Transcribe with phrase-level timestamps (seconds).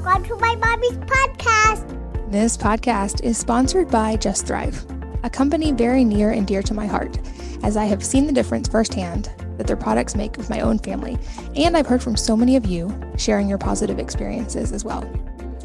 [0.00, 2.30] Welcome to my mommy's podcast.
[2.30, 4.86] This podcast is sponsored by Just Thrive,
[5.24, 7.18] a company very near and dear to my heart,
[7.64, 11.18] as I have seen the difference firsthand that their products make with my own family,
[11.56, 15.04] and I've heard from so many of you sharing your positive experiences as well.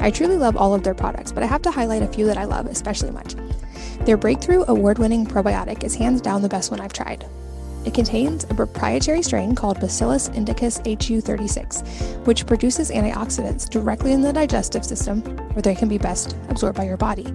[0.00, 2.36] I truly love all of their products, but I have to highlight a few that
[2.36, 3.36] I love especially much.
[4.00, 7.24] Their breakthrough award winning probiotic is hands down the best one I've tried.
[7.84, 14.32] It contains a proprietary strain called Bacillus indicus HU36, which produces antioxidants directly in the
[14.32, 15.20] digestive system
[15.52, 17.26] where they can be best absorbed by your body.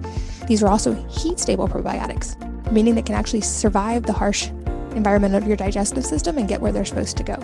[0.48, 2.36] These are also heat stable probiotics,
[2.72, 4.48] meaning they can actually survive the harsh
[4.96, 7.36] environment of your digestive system and get where they're supposed to go.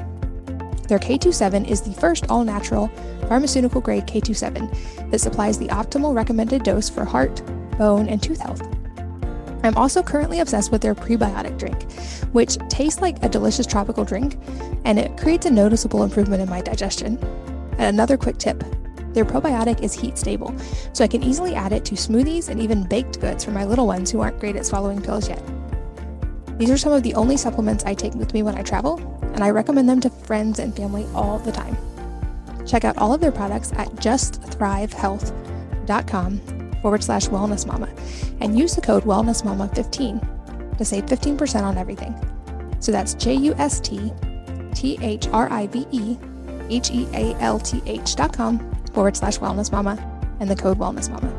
[0.88, 2.88] Their K27 is the first all natural
[3.28, 7.40] pharmaceutical grade K27 that supplies the optimal recommended dose for heart,
[7.78, 8.62] bone, and tooth health.
[9.66, 11.90] I'm also currently obsessed with their prebiotic drink,
[12.32, 14.38] which tastes like a delicious tropical drink
[14.84, 17.18] and it creates a noticeable improvement in my digestion.
[17.72, 18.62] And another quick tip
[19.12, 20.54] their probiotic is heat stable,
[20.92, 23.86] so I can easily add it to smoothies and even baked goods for my little
[23.86, 25.42] ones who aren't great at swallowing pills yet.
[26.58, 28.98] These are some of the only supplements I take with me when I travel,
[29.32, 31.78] and I recommend them to friends and family all the time.
[32.66, 36.55] Check out all of their products at justthrivehealth.com
[36.86, 37.92] forward slash wellness mama
[38.40, 40.20] and use the code wellness mama 15
[40.78, 42.14] to save 15% on everything.
[42.78, 44.12] So that's J U S T
[44.72, 46.16] T H R I V E
[46.70, 48.60] H E A L T H dot com
[48.92, 49.98] forward slash wellness mama
[50.38, 51.32] and the code wellness mama.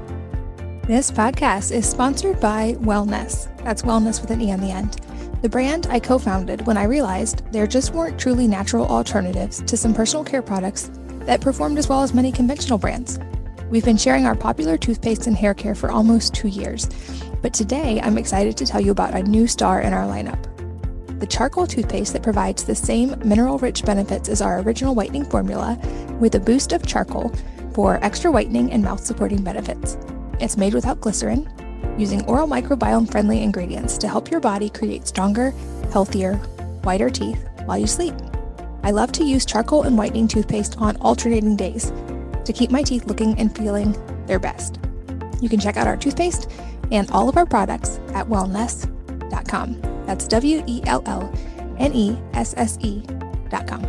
[0.86, 3.48] This podcast is sponsored by Wellnesse.
[3.64, 5.00] That's wellness with an E on the end.
[5.44, 9.78] The brand I co founded when I realized there just weren't truly natural alternatives to
[9.78, 13.18] some personal care products that performed as well as many conventional brands.
[13.70, 16.88] We've been sharing our popular toothpaste and hair care for almost two years,
[17.42, 20.48] but today I'm excited to tell you about a new star in our lineup
[21.20, 25.76] the charcoal toothpaste that provides the same mineral rich benefits as our original whitening formula
[26.20, 27.34] with a boost of charcoal
[27.74, 29.98] for extra whitening and mouth supporting benefits.
[30.40, 31.50] It's made without glycerin,
[31.98, 35.56] using oral microbiome friendly ingredients to help your body create stronger,
[35.92, 36.36] healthier,
[36.84, 38.14] whiter teeth while you sleep.
[38.84, 41.92] I love to use charcoal and whitening toothpaste on alternating days
[42.48, 44.80] to keep my teeth looking and feeling their best.
[45.42, 46.50] You can check out our toothpaste
[46.92, 49.82] and all of our products at wellnesse.com.
[50.06, 51.32] That's W E L L
[51.78, 53.84] N E S S E.com.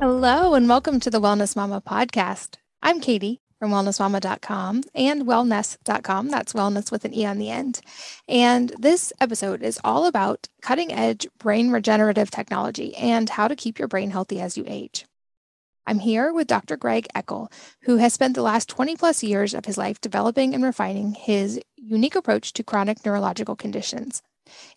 [0.00, 2.56] Hello, and welcome to the Wellness Mama podcast.
[2.82, 6.28] I'm Katie from wellnessmama.com and wellnesse.com.
[6.28, 7.80] That's wellness with an E on the end.
[8.28, 13.78] And this episode is all about cutting edge brain regenerative technology and how to keep
[13.78, 15.04] your brain healthy as you age.
[15.86, 16.76] I'm here with Dr.
[16.76, 17.50] Greg Eckel,
[17.82, 21.60] who has spent the last 20 plus years of his life developing and refining his
[21.76, 24.22] unique approach to chronic neurological conditions.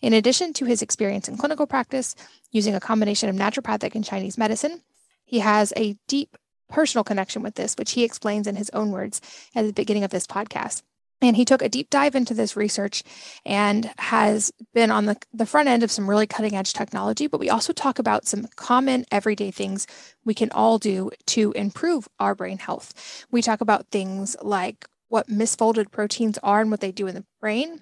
[0.02, 2.16] In addition to his experience in clinical practice
[2.52, 4.82] using a combination of naturopathic and Chinese medicine,
[5.26, 6.38] he has a deep
[6.70, 9.20] personal connection with this, which he explains in his own words
[9.56, 10.84] at the beginning of this podcast.
[11.22, 13.04] And he took a deep dive into this research
[13.46, 17.28] and has been on the, the front end of some really cutting edge technology.
[17.28, 19.86] But we also talk about some common everyday things
[20.24, 23.26] we can all do to improve our brain health.
[23.32, 27.26] We talk about things like what misfolded proteins are and what they do in the
[27.42, 27.82] brain,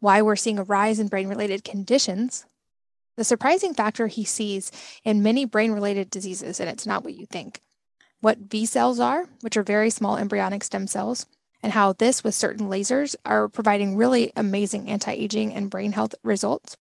[0.00, 2.46] why we're seeing a rise in brain related conditions,
[3.16, 4.70] the surprising factor he sees
[5.04, 7.60] in many brain related diseases, and it's not what you think,
[8.20, 11.26] what VSELs are, which are very small embryonic stem cells
[11.62, 16.76] and how this with certain lasers are providing really amazing anti-aging and brain health results.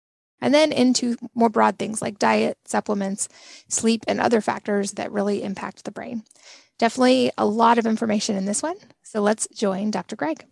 [0.42, 3.30] And then into more broad things like diet, supplements,
[3.70, 6.24] sleep, and other factors that really impact the brain.
[6.80, 8.76] Definitely a lot of information in this one.
[9.04, 10.16] So let's join Dr.
[10.16, 10.46] Greg.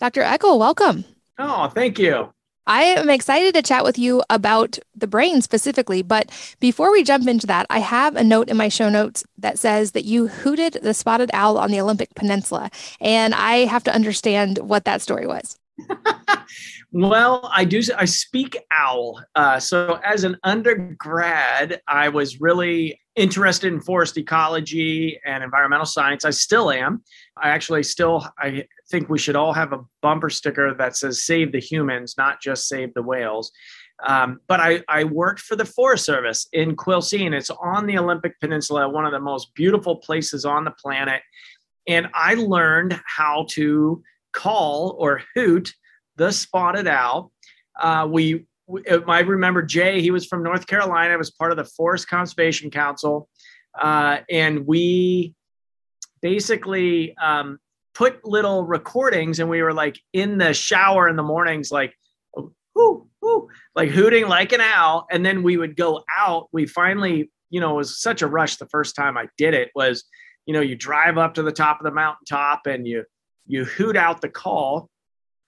[0.00, 0.22] Dr.
[0.22, 1.04] Eckel, welcome.
[1.38, 2.32] Oh, thank you.
[2.66, 6.02] I am excited to chat with you about the brain specifically.
[6.02, 6.30] But
[6.60, 9.92] before we jump into that, I have a note in my show notes that says
[9.92, 12.70] that you hooted the spotted owl on the Olympic Peninsula.
[13.00, 15.58] And I have to understand what that story was.
[16.92, 17.80] well, I do.
[17.96, 19.22] I speak owl.
[19.34, 26.24] Uh, so, as an undergrad, I was really interested in forest ecology and environmental science.
[26.24, 27.02] I still am.
[27.36, 28.26] I actually still.
[28.38, 32.40] I think we should all have a bumper sticker that says "Save the humans," not
[32.40, 33.52] just "Save the whales."
[34.04, 37.32] Um, but I, I worked for the Forest Service in Quilcene.
[37.34, 41.22] It's on the Olympic Peninsula, one of the most beautiful places on the planet.
[41.86, 45.72] And I learned how to call or hoot
[46.16, 47.32] the spotted owl.
[47.80, 48.46] Uh, we, we,
[49.08, 53.28] I remember Jay, he was from North Carolina, was part of the Forest Conservation Council.
[53.78, 55.34] Uh, and we
[56.20, 57.58] basically um,
[57.94, 61.94] put little recordings and we were like in the shower in the mornings, like,
[62.74, 65.06] whoo, whoo, like hooting like an owl.
[65.10, 66.48] And then we would go out.
[66.52, 69.70] We finally, you know, it was such a rush the first time I did it
[69.74, 70.04] was
[70.46, 73.04] you know, you drive up to the top of the mountaintop and you
[73.46, 74.88] you hoot out the call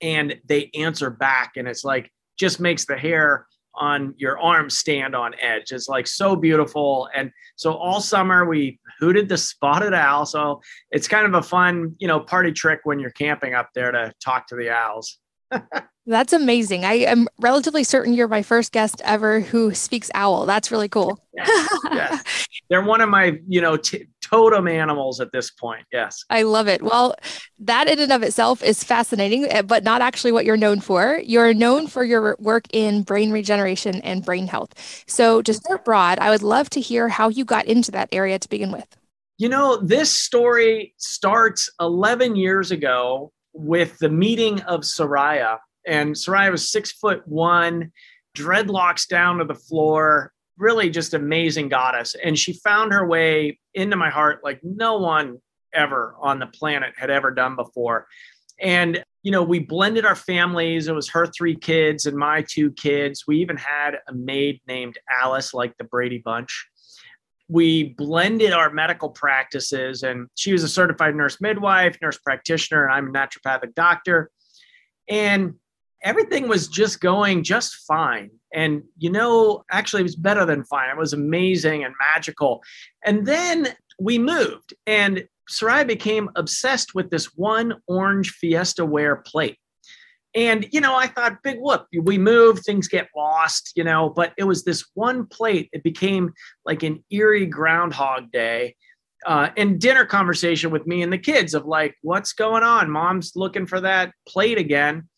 [0.01, 3.47] and they answer back and it's like just makes the hair
[3.77, 5.73] on your arm stand on edge.
[5.73, 7.09] It's like so beautiful.
[7.15, 10.27] And so all summer we hooted the spotted owl.
[10.27, 10.61] So
[10.91, 14.13] it's kind of a fun, you know, party trick when you're camping up there to
[14.25, 15.19] talk to the owls.
[16.07, 16.85] That's amazing.
[16.85, 20.45] I am relatively certain you're my first guest ever who speaks owl.
[20.45, 21.19] That's really cool.
[21.35, 22.47] yes, yes.
[22.69, 25.87] They're one of my, you know, t- totem animals at this point.
[25.93, 26.25] Yes.
[26.29, 26.83] I love it.
[26.83, 27.15] Well,
[27.61, 31.21] that in and of itself is fascinating, eh, but not actually what you're known for.
[31.25, 34.75] You're known for your work in brain regeneration and brain health.
[35.07, 38.39] So, to start broad, I would love to hear how you got into that area
[38.39, 38.97] to begin with.
[39.39, 46.51] You know, this story starts 11 years ago with the meeting of Soraya and Soraya
[46.51, 47.93] was six foot one,
[48.37, 52.15] dreadlocks down to the floor, really just amazing goddess.
[52.23, 55.39] And she found her way into my heart like no one
[55.73, 58.07] ever on the planet had ever done before.
[58.61, 60.87] And, you know, we blended our families.
[60.87, 63.25] It was her three kids and my two kids.
[63.27, 66.69] We even had a maid named Alice, like the Brady Bunch.
[67.49, 72.95] We blended our medical practices, and she was a certified nurse midwife, nurse practitioner, and
[72.95, 74.31] I'm a naturopathic doctor.
[75.09, 75.55] And
[76.05, 78.31] everything was just going just fine.
[78.53, 80.91] And, you know, actually, it was better than fine.
[80.91, 82.63] It was amazing and magical.
[83.05, 89.59] And then we moved, and Soraya became obsessed with this one orange Fiesta ware plate.
[90.37, 94.33] And, you know, I thought, big whoop, we move, things get lost, you know, but
[94.37, 95.69] it was this one plate.
[95.73, 96.33] It became
[96.65, 98.77] like an eerie Groundhog Day.
[99.25, 102.91] Uh, and dinner conversation with me and the kids of like, what's going on?
[102.91, 105.09] Mom's looking for that plate again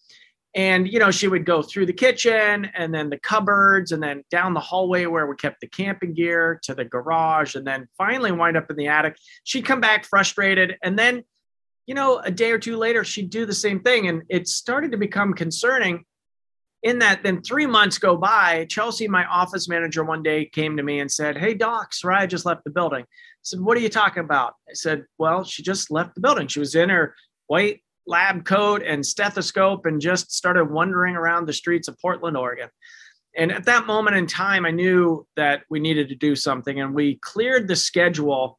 [0.56, 4.24] and you know she would go through the kitchen and then the cupboards and then
[4.30, 8.32] down the hallway where we kept the camping gear to the garage and then finally
[8.32, 9.16] wind up in the attic.
[9.44, 11.22] She'd come back frustrated and then
[11.86, 14.08] you know a day or two later she'd do the same thing.
[14.08, 16.04] And it started to become concerning
[16.82, 18.64] in that then three months go by.
[18.70, 22.46] Chelsea my office manager one day came to me and said hey doc soraya just
[22.46, 23.02] left the building.
[23.02, 24.54] I said what are you talking about?
[24.66, 26.48] I said well she just left the building.
[26.48, 27.14] She was in her
[27.46, 32.68] white lab coat and stethoscope and just started wandering around the streets of Portland, Oregon.
[33.36, 36.94] And at that moment in time, I knew that we needed to do something, and
[36.94, 38.58] we cleared the schedule.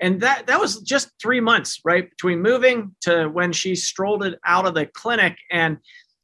[0.00, 4.38] And that that was just three months, right, between moving to when she strolled it
[4.46, 5.36] out of the clinic.
[5.50, 5.78] And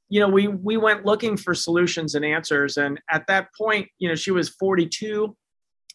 [0.09, 2.79] you know, we we went looking for solutions and answers.
[2.79, 5.37] And at that point, you know, she was 42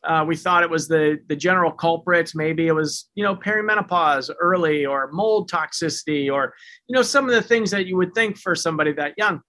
[0.06, 2.36] uh, we thought it was the the general culprits.
[2.36, 6.54] Maybe it was you know perimenopause early or mold toxicity or
[6.88, 9.42] you know some of the things that you would think for somebody that young.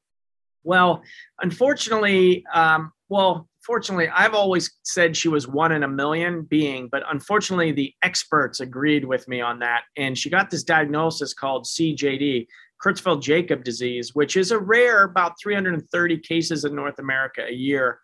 [0.64, 1.02] Well,
[1.40, 7.04] unfortunately, um, well, fortunately, I've always said she was one in a million being, but
[7.08, 12.46] unfortunately, the experts agreed with me on that, and she got this diagnosis called CJD.
[12.84, 18.00] Creutzfeldt Jakob disease, which is a rare about 330 cases in North America a year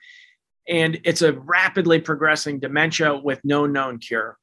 [0.69, 4.38] and it's a rapidly progressing dementia with no known cure.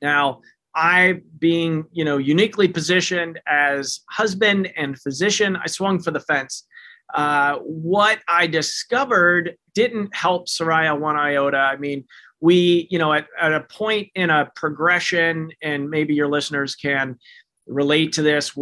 [0.00, 0.40] Now,
[0.74, 6.64] I being, you know, uniquely positioned as husband and physician, I swung for the fence.
[7.12, 11.58] Uh, what I discovered didn't help Soraya one iota.
[11.58, 12.04] I mean,
[12.40, 17.18] we, you know, at, at a point in a progression, and maybe your listeners can
[17.66, 18.56] relate to this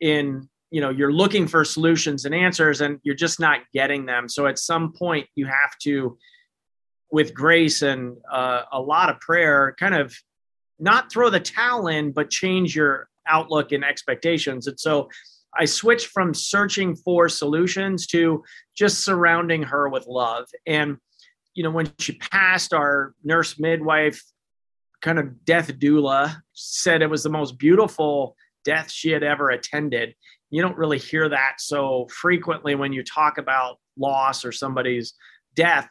[0.00, 4.28] in you know you're looking for solutions and answers and you're just not getting them
[4.28, 6.18] so at some point you have to
[7.12, 10.14] with grace and uh, a lot of prayer, kind of
[10.78, 14.66] not throw the towel in, but change your outlook and expectations.
[14.66, 15.08] And so
[15.56, 18.44] I switched from searching for solutions to
[18.76, 20.46] just surrounding her with love.
[20.66, 20.98] And,
[21.54, 24.22] you know, when she passed, our nurse midwife,
[25.00, 30.14] kind of death doula, said it was the most beautiful death she had ever attended.
[30.50, 35.14] You don't really hear that so frequently when you talk about loss or somebody's
[35.54, 35.88] death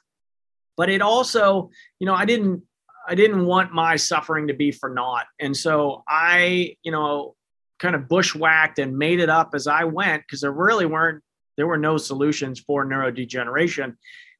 [0.79, 1.69] but it also
[1.99, 2.63] you know i didn't
[3.07, 7.35] i didn't want my suffering to be for naught and so i you know
[7.77, 11.21] kind of bushwhacked and made it up as i went because there really weren't
[11.57, 13.93] there were no solutions for neurodegeneration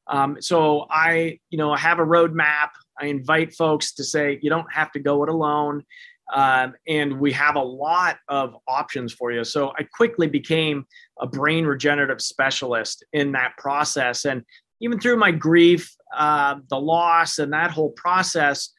[0.08, 4.72] um, so i you know have a roadmap i invite folks to say you don't
[4.72, 5.84] have to go it alone
[6.32, 9.42] um, and we have a lot of options for you.
[9.42, 10.86] So I quickly became
[11.18, 14.24] a brain regenerative specialist in that process.
[14.24, 14.44] And
[14.80, 18.72] even through my grief, uh, the loss, and that whole process,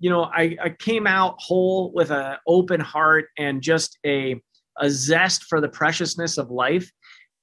[0.00, 4.40] you know, I, I came out whole with an open heart and just a,
[4.78, 6.90] a zest for the preciousness of life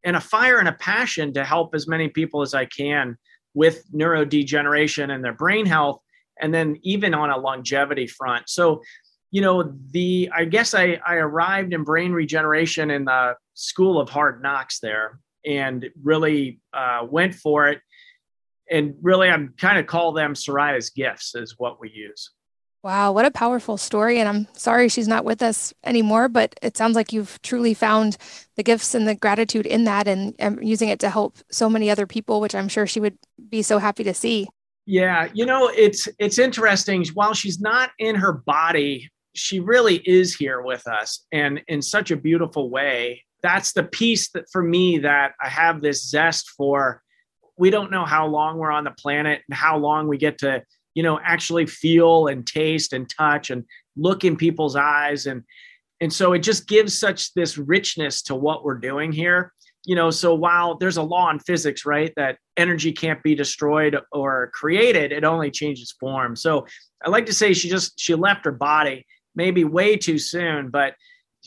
[0.04, 3.18] and a fire and a passion to help as many people as I can
[3.54, 6.00] with neurodegeneration and their brain health,
[6.42, 8.50] and then even on a longevity front.
[8.50, 8.82] So,
[9.32, 14.10] you know, the I guess I, I arrived in brain regeneration in the school of
[14.10, 17.80] hard knocks there and really uh, went for it.
[18.72, 22.32] And really, I'm kind of call them Soraya's gifts, is what we use.
[22.84, 24.20] Wow, what a powerful story.
[24.20, 28.18] And I'm sorry she's not with us anymore, but it sounds like you've truly found
[28.56, 31.92] the gifts and the gratitude in that and, and, using it to help so many
[31.92, 34.48] other people, which I'm sure she would be so happy to see.
[34.88, 37.06] Yeah, you know, it's it's interesting.
[37.14, 42.10] While she's not in her body, she really is here with us and in such
[42.10, 43.24] a beautiful way.
[43.44, 47.04] That's the piece that for me that I have this zest for.
[47.62, 50.64] We don't know how long we're on the planet and how long we get to
[50.96, 53.66] you know actually feel and taste and touch and
[53.96, 55.28] look in people's eyes.
[55.28, 55.44] And
[56.02, 59.54] and so it just gives such this richness to what we're doing here.
[59.86, 63.96] You know so while there's a law in physics right that energy can't be destroyed
[64.12, 66.36] or created it only changes form.
[66.36, 66.66] So
[67.06, 70.96] i like to say she just she left her body maybe way too soon but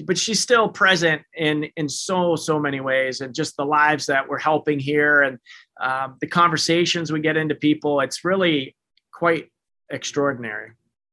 [0.07, 4.29] but she's still present in in so so many ways and just the lives that
[4.29, 5.39] we're helping here and
[5.81, 8.75] um, the conversations we get into people it's really
[9.13, 9.51] quite
[9.91, 10.73] extraordinary.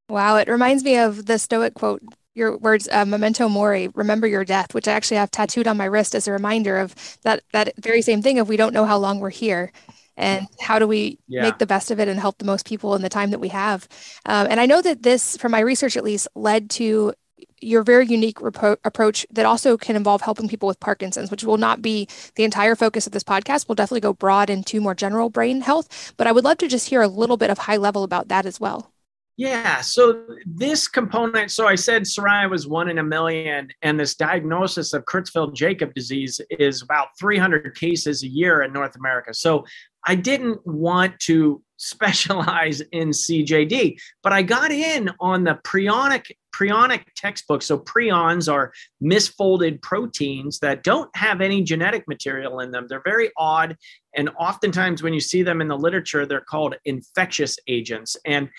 [0.10, 2.02] Wow, it reminds me of the Stoic quote
[2.34, 5.84] your words uh, memento mori remember your death which i actually have tattooed on my
[5.84, 8.98] wrist as a reminder of that that very same thing of we don't know how
[8.98, 9.72] long we're here
[10.16, 11.42] and how do we yeah.
[11.42, 13.50] make the best of it and help the most people in the time that we
[13.50, 13.86] have
[14.26, 17.14] um, and i know that this from my research at least led to
[17.60, 21.58] your very unique repro- approach that also can involve helping people with Parkinson's, which will
[21.58, 23.68] not be the entire focus of this podcast.
[23.68, 26.90] We'll definitely go broad into more general brain health, but I would love to just
[26.90, 28.92] hear a little bit of high level about that as well.
[29.38, 29.82] Yeah.
[29.82, 34.94] So this component, so I said Soraya was one in a million, and this diagnosis
[34.94, 39.34] of Creutzfeldt Jakob disease is about 300 cases a year in North America.
[39.34, 39.66] So
[40.06, 47.06] I didn't want to specialize in CJD, but I got in on the prionic prionic
[47.16, 47.64] textbook.
[47.64, 48.72] So prions are
[49.02, 52.86] misfolded proteins that don't have any genetic material in them.
[52.88, 53.78] They're very odd,
[54.16, 58.16] and oftentimes when you see them in the literature, they're called infectious agents.
[58.26, 58.50] And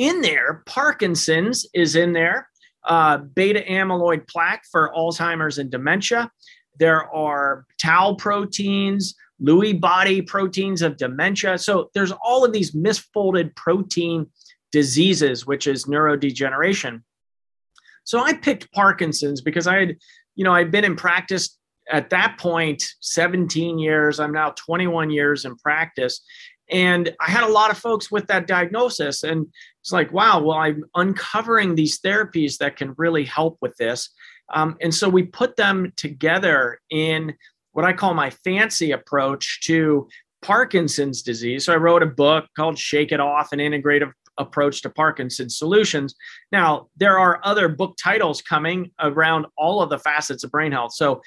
[0.00, 2.48] in there, Parkinson's is in there,
[2.84, 6.30] uh, beta amyloid plaque for Alzheimer's and dementia.
[6.78, 11.58] There are tau proteins, Lewy body proteins of dementia.
[11.58, 14.26] So there's all of these misfolded protein
[14.72, 17.02] diseases, which is neurodegeneration.
[18.04, 19.96] So I picked Parkinson's because I had,
[20.34, 21.58] you know, I'd been in practice
[21.90, 24.18] at that point 17 years.
[24.18, 26.22] I'm now 21 years in practice.
[26.70, 29.24] And I had a lot of folks with that diagnosis.
[29.24, 29.46] And
[29.80, 34.10] it's like, wow, well, I'm uncovering these therapies that can really help with this.
[34.52, 37.34] Um, and so we put them together in
[37.72, 40.08] what I call my fancy approach to
[40.42, 41.66] Parkinson's disease.
[41.66, 46.14] So I wrote a book called Shake It Off, an integrative approach to Parkinson's solutions.
[46.50, 50.94] Now, there are other book titles coming around all of the facets of brain health.
[50.94, 51.20] So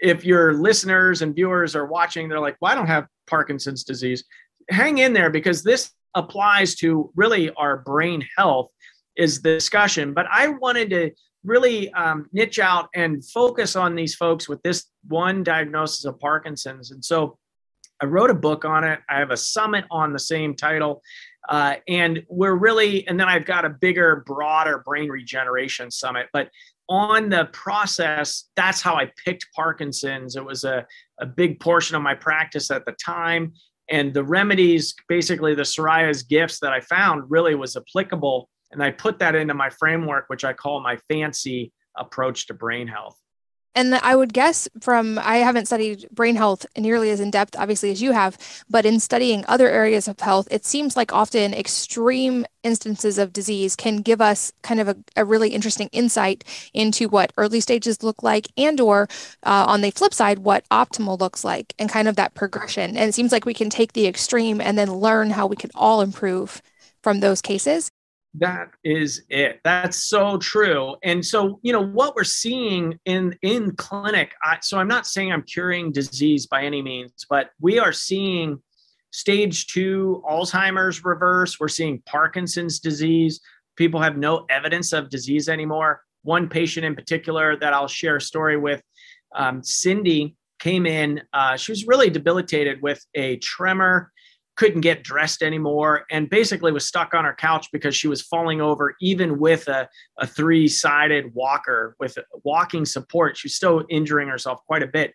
[0.00, 4.24] if your listeners and viewers are watching, they're like, well, I don't have Parkinson's disease
[4.70, 8.70] hang in there because this applies to really our brain health
[9.16, 10.14] is the discussion.
[10.14, 11.10] But I wanted to
[11.44, 16.90] really um, niche out and focus on these folks with this one diagnosis of Parkinson's.
[16.90, 17.38] And so
[18.02, 18.98] I wrote a book on it.
[19.08, 21.02] I have a summit on the same title.
[21.48, 26.26] Uh, and we're really, and then I've got a bigger, broader brain regeneration summit.
[26.32, 26.50] But
[26.88, 30.36] on the process, that's how I picked Parkinson's.
[30.36, 30.86] It was a,
[31.20, 33.52] a big portion of my practice at the time
[33.88, 38.48] and the remedies basically the soraya's gifts that i found really was applicable.
[38.72, 42.88] And i put that into my framework which i call my fancy approach to brain
[42.88, 43.18] health
[43.76, 47.90] and I would guess from, I haven't studied brain health nearly as in depth, obviously,
[47.90, 48.38] as you have,
[48.70, 53.76] but in studying other areas of health, it seems like often extreme instances of disease
[53.76, 56.42] can give us kind of a, a really interesting insight
[56.72, 59.08] into what early stages look like and or
[59.42, 62.96] uh, on the flip side, what optimal looks like and kind of that progression.
[62.96, 65.70] And it seems like we can take the extreme and then learn how we can
[65.74, 66.62] all improve
[67.02, 67.90] from those cases
[68.38, 69.60] that is it.
[69.64, 70.96] That's so true.
[71.02, 75.32] And so you know what we're seeing in in clinic I, so i'm not saying
[75.32, 78.60] i'm curing disease by any means but we are seeing
[79.10, 81.58] stage two alzheimer's reverse.
[81.58, 83.40] We're seeing parkinson's disease.
[83.76, 86.02] People have no evidence of disease anymore.
[86.22, 88.82] One patient in particular that i'll share a story with
[89.34, 94.10] um, cindy came in uh, she was really debilitated with a tremor
[94.56, 98.60] couldn't get dressed anymore and basically was stuck on her couch because she was falling
[98.60, 104.60] over even with a, a three-sided walker with walking support she was still injuring herself
[104.66, 105.14] quite a bit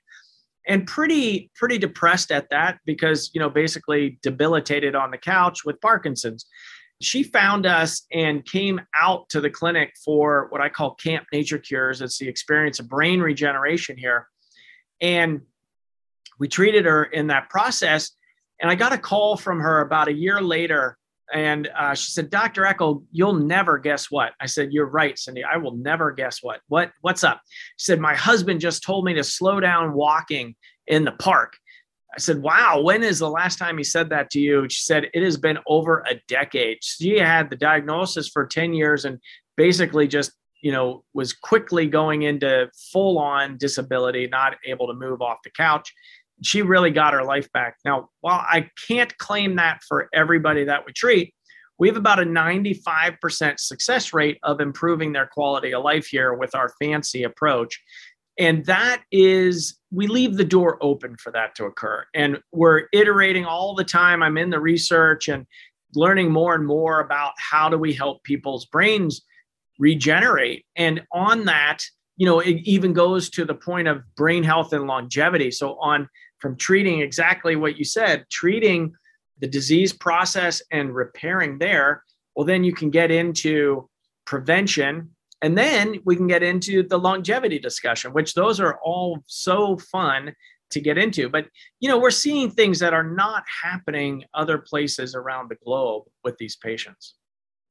[0.68, 5.80] and pretty pretty depressed at that because you know basically debilitated on the couch with
[5.82, 6.46] parkinson's
[7.02, 11.58] she found us and came out to the clinic for what I call Camp Nature
[11.58, 12.02] Cures.
[12.02, 14.28] It's the experience of brain regeneration here.
[15.02, 15.42] And
[16.40, 18.12] we treated her in that process.
[18.62, 20.98] And I got a call from her about a year later.
[21.34, 22.64] And uh, she said, Dr.
[22.64, 24.34] Eckel, you'll never guess what.
[24.40, 25.44] I said, You're right, Cindy.
[25.44, 26.62] I will never guess what.
[26.68, 27.42] What what's up?
[27.78, 30.56] She said, My husband just told me to slow down walking
[30.88, 31.58] in the park.
[32.14, 34.68] I said, Wow, when is the last time he said that to you?
[34.70, 36.80] She said, It has been over a decade.
[36.82, 39.20] She had the diagnosis for 10 years and
[39.56, 45.22] basically just, you know, was quickly going into full on disability, not able to move
[45.22, 45.94] off the couch.
[46.44, 47.78] She really got her life back.
[47.86, 51.34] Now, while I can't claim that for everybody that we treat,
[51.78, 56.54] we have about a 95% success rate of improving their quality of life here with
[56.54, 57.82] our fancy approach.
[58.38, 62.06] And that is, we leave the door open for that to occur.
[62.14, 64.24] And we're iterating all the time.
[64.24, 65.46] I'm in the research and
[65.96, 69.22] learning more and more about how do we help people's brains
[69.80, 70.66] regenerate.
[70.76, 71.84] And on that,
[72.16, 75.50] you know, it even goes to the point of brain health and longevity.
[75.50, 76.08] So, on
[76.42, 78.94] from treating exactly what you said, treating
[79.40, 82.04] the disease process and repairing there,
[82.36, 83.90] well, then you can get into
[84.26, 89.78] prevention and then we can get into the longevity discussion, which those are all so
[89.78, 90.34] fun
[90.70, 91.30] to get into.
[91.30, 91.48] But,
[91.80, 96.38] you know, we're seeing things that are not happening other places around the globe with
[96.38, 97.16] these patients.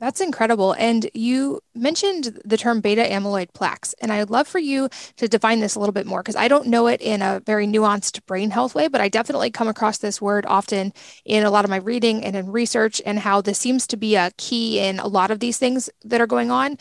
[0.00, 0.72] That's incredible.
[0.72, 3.94] And you mentioned the term beta amyloid plaques.
[4.00, 6.68] And I'd love for you to define this a little bit more because I don't
[6.68, 10.20] know it in a very nuanced brain health way, but I definitely come across this
[10.20, 10.94] word often
[11.26, 14.16] in a lot of my reading and in research, and how this seems to be
[14.16, 16.78] a key in a lot of these things that are going on.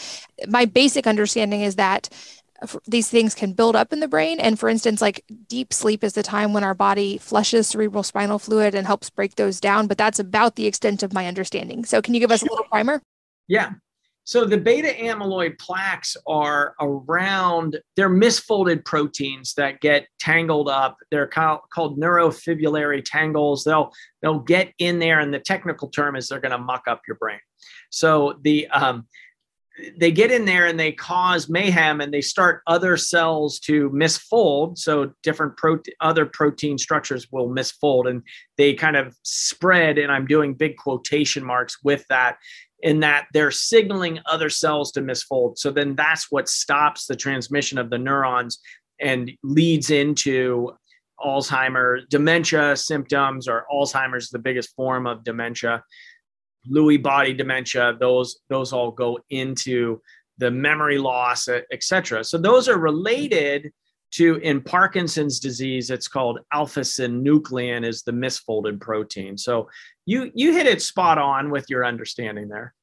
[0.47, 2.07] My basic understanding is that
[2.87, 4.39] these things can build up in the brain.
[4.39, 8.39] And for instance, like deep sleep is the time when our body flushes cerebral spinal
[8.39, 9.87] fluid and helps break those down.
[9.87, 11.85] But that's about the extent of my understanding.
[11.85, 13.01] So, can you give us a little primer?
[13.47, 13.71] Yeah.
[14.29, 20.97] So the beta amyloid plaques are around, they're misfolded proteins that get tangled up.
[21.09, 23.63] They're called, called neurofibrillary tangles.
[23.63, 27.01] They'll they'll get in there, and the technical term is they're going to muck up
[27.07, 27.39] your brain.
[27.89, 29.07] So the um,
[29.97, 34.77] they get in there and they cause mayhem and they start other cells to misfold.
[34.77, 38.23] So different protein other protein structures will misfold and
[38.57, 42.37] they kind of spread and i'm doing big quotation marks with that
[42.81, 45.57] in that they're signaling other cells to misfold.
[45.57, 48.59] So then that's what stops the transmission of the neurons
[48.99, 50.71] and leads into
[51.19, 55.83] alzheimer's dementia symptoms or alzheimer's is the biggest form of dementia
[56.69, 60.01] Lewy body dementia, those those all go into
[60.37, 62.23] the memory loss, etc.
[62.23, 63.71] So those are related
[64.11, 65.89] to in Parkinson's disease.
[65.89, 69.37] It's called alpha synuclein is the misfolded protein.
[69.37, 69.69] So
[70.05, 72.73] you you hit it spot on with your understanding there.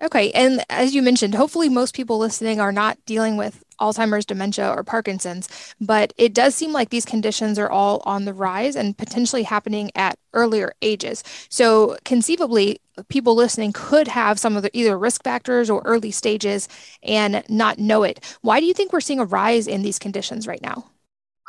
[0.00, 0.30] Okay.
[0.30, 4.84] And as you mentioned, hopefully most people listening are not dealing with Alzheimer's, dementia, or
[4.84, 5.48] Parkinson's,
[5.80, 9.90] but it does seem like these conditions are all on the rise and potentially happening
[9.96, 11.24] at earlier ages.
[11.48, 16.68] So conceivably, people listening could have some of the either risk factors or early stages
[17.02, 18.24] and not know it.
[18.40, 20.90] Why do you think we're seeing a rise in these conditions right now?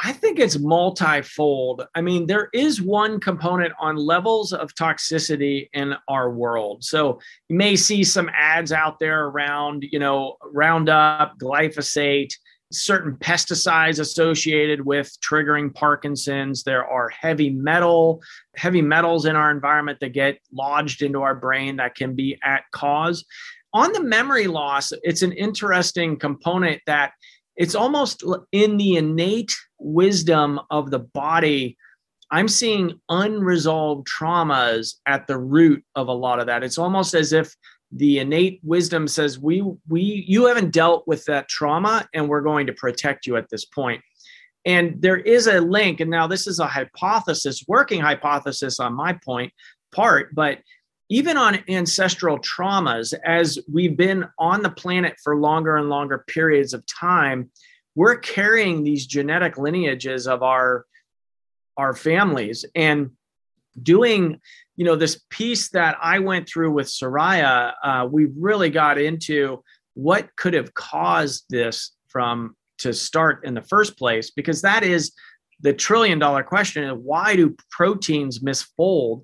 [0.02, 1.86] I think it's multifold.
[1.94, 6.86] I mean, there is one component on levels of toxicity in our world.
[6.86, 12.34] So you may see some ads out there around, you know, Roundup, glyphosate,
[12.72, 16.64] certain pesticides associated with triggering Parkinson's.
[16.64, 18.22] There are heavy metal,
[18.56, 22.64] heavy metals in our environment that get lodged into our brain that can be at
[22.72, 23.26] cause.
[23.74, 27.12] On the memory loss, it's an interesting component that
[27.60, 31.78] it's almost in the innate wisdom of the body
[32.32, 36.64] i'm seeing unresolved traumas at the root of a lot of that.
[36.64, 37.54] It's almost as if
[37.92, 42.68] the innate wisdom says we we you haven't dealt with that trauma and we're going
[42.68, 44.02] to protect you at this point.
[44.66, 49.14] And there is a link and now this is a hypothesis working hypothesis on my
[49.14, 49.52] point
[49.92, 50.60] part but
[51.10, 56.74] even on ancestral traumas, as we've been on the planet for longer and longer periods
[56.74, 57.50] of time,
[57.96, 60.86] we're carrying these genetic lineages of our
[61.76, 63.12] our families and
[63.82, 64.40] doing
[64.76, 69.64] you know this piece that i went through with soraya uh, we really got into
[69.94, 75.14] what could have caused this from to start in the first place because that is
[75.62, 79.24] the trillion dollar question is why do proteins misfold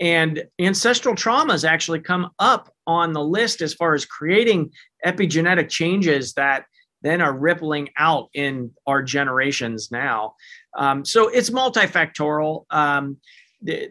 [0.00, 4.70] and ancestral traumas actually come up on the list as far as creating
[5.04, 6.64] epigenetic changes that
[7.02, 10.34] then are rippling out in our generations now.
[10.76, 12.64] Um, so it's multifactorial.
[12.70, 13.18] Um,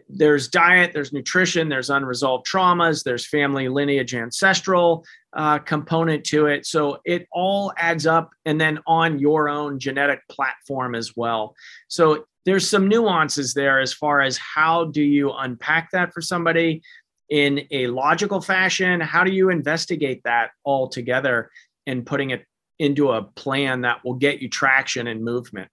[0.08, 6.64] there's diet, there's nutrition, there's unresolved traumas, there's family lineage, ancestral uh, component to it.
[6.64, 11.54] So it all adds up, and then on your own genetic platform as well.
[11.88, 16.82] So there's some nuances there as far as how do you unpack that for somebody
[17.28, 19.00] in a logical fashion?
[19.00, 21.50] How do you investigate that all together
[21.86, 22.44] and putting it
[22.78, 25.70] into a plan that will get you traction and movement?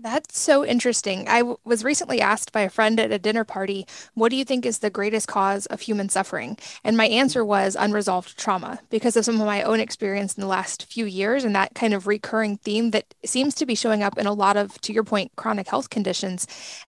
[0.00, 1.28] That's so interesting.
[1.28, 4.44] I w- was recently asked by a friend at a dinner party, What do you
[4.44, 6.58] think is the greatest cause of human suffering?
[6.82, 10.48] And my answer was unresolved trauma because of some of my own experience in the
[10.48, 14.18] last few years and that kind of recurring theme that seems to be showing up
[14.18, 16.48] in a lot of, to your point, chronic health conditions.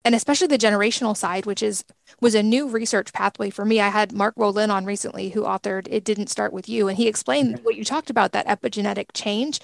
[0.04, 1.84] And especially the generational side, which is
[2.22, 3.80] was a new research pathway for me.
[3.80, 7.10] I had Mark Wolynn on recently, who authored "It Didn't Start with You," and he
[7.10, 7.64] explained mm-hmm.
[7.66, 9.60] what you talked about that epigenetic change.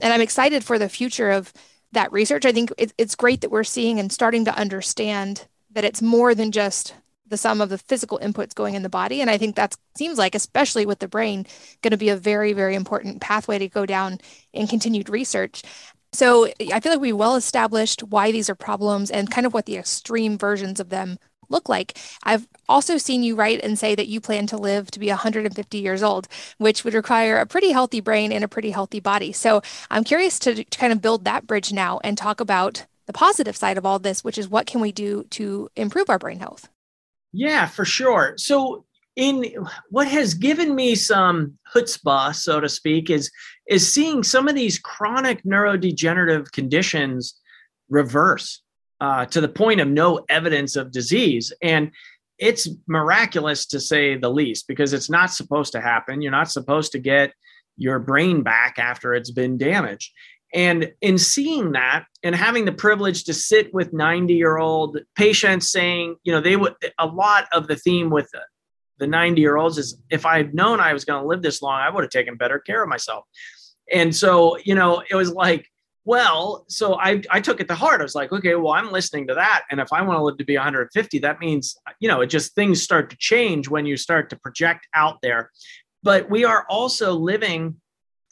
[0.00, 1.52] And I'm excited for the future of
[1.92, 2.44] that research.
[2.44, 6.34] I think it, it's great that we're seeing and starting to understand that it's more
[6.34, 6.94] than just
[7.28, 9.20] the sum of the physical inputs going in the body.
[9.20, 11.46] And I think that seems like, especially with the brain,
[11.82, 14.18] going to be a very, very important pathway to go down
[14.52, 15.62] in continued research.
[16.12, 19.64] So I feel like we well established why these are problems and kind of what
[19.64, 21.18] the extreme versions of them
[21.52, 21.96] look like.
[22.24, 25.78] I've also seen you write and say that you plan to live to be 150
[25.78, 26.26] years old,
[26.58, 29.32] which would require a pretty healthy brain and a pretty healthy body.
[29.32, 33.12] So I'm curious to, to kind of build that bridge now and talk about the
[33.12, 36.38] positive side of all this, which is what can we do to improve our brain
[36.38, 36.68] health?
[37.32, 38.34] Yeah, for sure.
[38.36, 38.84] So
[39.16, 39.44] in
[39.90, 43.30] what has given me some chutzpah, so to speak, is
[43.68, 47.38] is seeing some of these chronic neurodegenerative conditions
[47.88, 48.61] reverse
[49.02, 51.52] uh, to the point of no evidence of disease.
[51.60, 51.90] And
[52.38, 56.22] it's miraculous to say the least because it's not supposed to happen.
[56.22, 57.32] You're not supposed to get
[57.76, 60.12] your brain back after it's been damaged.
[60.54, 65.72] And in seeing that and having the privilege to sit with 90 year old patients
[65.72, 68.42] saying, you know, they would, a lot of the theme with the,
[68.98, 71.80] the 90 year olds is if I'd known I was going to live this long,
[71.80, 73.24] I would have taken better care of myself.
[73.92, 75.66] And so, you know, it was like,
[76.04, 78.00] well, so I, I took it to heart.
[78.00, 79.64] I was like, okay, well, I'm listening to that.
[79.70, 82.54] And if I want to live to be 150, that means, you know, it just
[82.54, 85.50] things start to change when you start to project out there.
[86.02, 87.76] But we are also living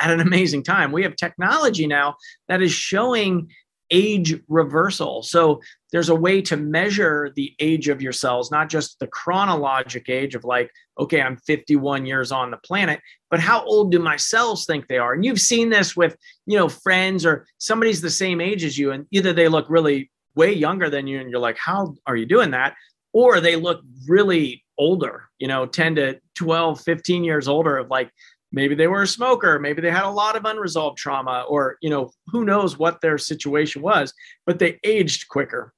[0.00, 0.90] at an amazing time.
[0.90, 2.16] We have technology now
[2.48, 3.50] that is showing
[3.90, 5.22] age reversal.
[5.22, 5.60] So
[5.92, 10.34] there's a way to measure the age of your cells, not just the chronologic age
[10.34, 13.00] of like, okay, I'm 51 years on the planet,
[13.30, 15.12] but how old do my cells think they are?
[15.12, 18.92] And you've seen this with, you know, friends or somebody's the same age as you,
[18.92, 22.26] and either they look really way younger than you, and you're like, how are you
[22.26, 22.74] doing that?
[23.12, 28.10] Or they look really older, you know, 10 to 12, 15 years older of like,
[28.52, 31.88] maybe they were a smoker maybe they had a lot of unresolved trauma or you
[31.88, 34.12] know who knows what their situation was
[34.44, 35.72] but they aged quicker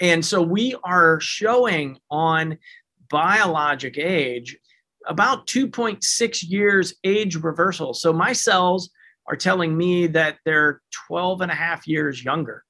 [0.00, 2.58] and so we are showing on
[3.10, 4.56] biologic age
[5.06, 7.92] about 2.6 years age reversal.
[7.92, 8.90] So my cells
[9.28, 12.64] are telling me that they're 12 and a half years younger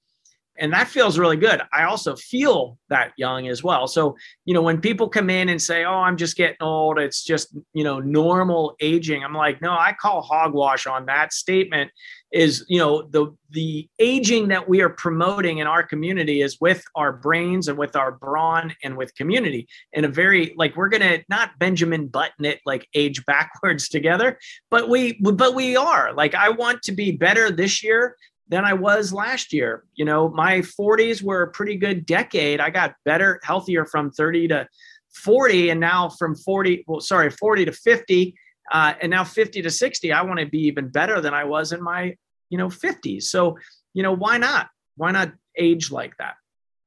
[0.63, 1.61] and that feels really good.
[1.73, 3.89] I also feel that young as well.
[3.89, 7.25] So, you know, when people come in and say, "Oh, I'm just getting old," it's
[7.25, 9.25] just, you know, normal aging.
[9.25, 11.91] I'm like, "No, I call hogwash on that statement."
[12.33, 16.83] Is, you know, the the aging that we are promoting in our community is with
[16.95, 21.03] our brains and with our brawn and with community in a very like we're going
[21.03, 24.39] to not Benjamin Button it like age backwards together,
[24.71, 26.15] but we but we are.
[26.15, 28.17] Like I want to be better this year
[28.53, 29.83] than I was last year.
[29.95, 32.61] You know, my 40s were a pretty good decade.
[32.61, 34.69] I got better, healthier from 30 to
[35.15, 38.35] 40, and now from 40, well, sorry, 40 to 50,
[38.71, 40.13] uh, and now 50 to 60.
[40.13, 42.15] I want to be even better than I was in my,
[42.51, 43.23] you know, 50s.
[43.23, 43.57] So,
[43.95, 44.69] you know, why not?
[44.97, 46.35] Why not age like that?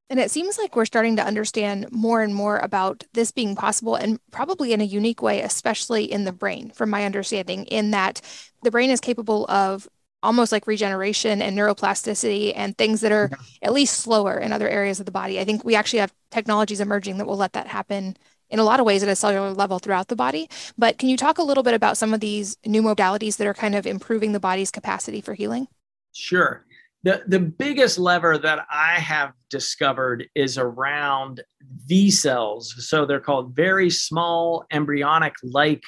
[0.08, 3.96] And it seems like we're starting to understand more and more about this being possible
[3.96, 8.20] and probably in a unique way, especially in the brain, from my understanding, in that
[8.62, 9.88] the brain is capable of
[10.22, 13.30] almost like regeneration and neuroplasticity and things that are
[13.62, 15.38] at least slower in other areas of the body.
[15.38, 18.16] I think we actually have technologies emerging that will let that happen
[18.48, 20.48] in a lot of ways at a cellular level throughout the body.
[20.78, 23.54] But can you talk a little bit about some of these new modalities that are
[23.54, 25.68] kind of improving the body's capacity for healing?
[26.12, 26.64] Sure.
[27.02, 31.42] The, the biggest lever that I have discovered is around
[31.88, 32.64] VSELs.
[32.64, 35.82] So they're called very small embryonic like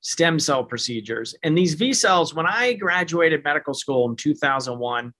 [0.00, 1.34] stem cell procedures.
[1.42, 5.12] And these VSELs, when I graduated medical school in 2001,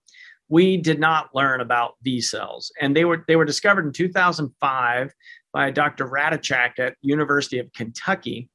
[0.49, 2.71] we did not learn about VSELs.
[2.81, 5.13] And they were they were discovered in 2005
[5.53, 6.07] by Dr.
[6.07, 8.49] Ratajczak at University of Kentucky.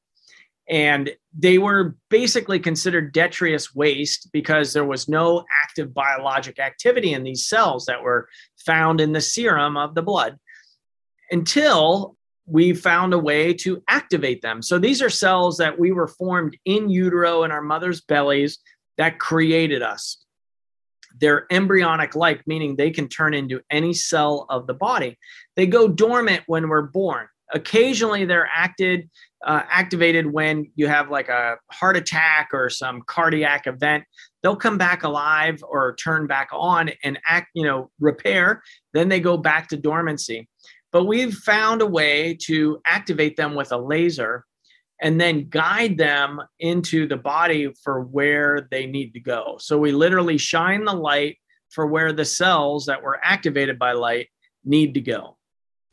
[0.70, 7.24] And they were basically considered detritus waste because there was no active biologic activity in
[7.24, 8.30] these cells that were
[8.66, 10.38] found in the serum of the blood
[11.30, 12.16] until
[12.52, 14.62] we found a way to activate them.
[14.62, 18.60] So these are cells that we were formed in utero in our mother's bellies
[18.98, 20.18] that created us.
[21.20, 25.18] They're embryonic like, meaning they can turn into any cell of the body.
[25.56, 27.28] They go dormant when we're born.
[27.54, 29.10] Occasionally, they're acted,
[29.46, 34.04] uh, activated when you have like a heart attack or some cardiac event.
[34.42, 38.62] They'll come back alive or turn back on and act, you know, repair.
[38.94, 40.48] Then they go back to dormancy.
[40.92, 44.46] But we've found a way to activate them with a laser
[45.02, 49.58] and then guide them into the body for where they need to go.
[49.60, 51.38] So we literally shine the light
[51.70, 54.30] for where the cells that were activated by light
[54.64, 55.38] need to go.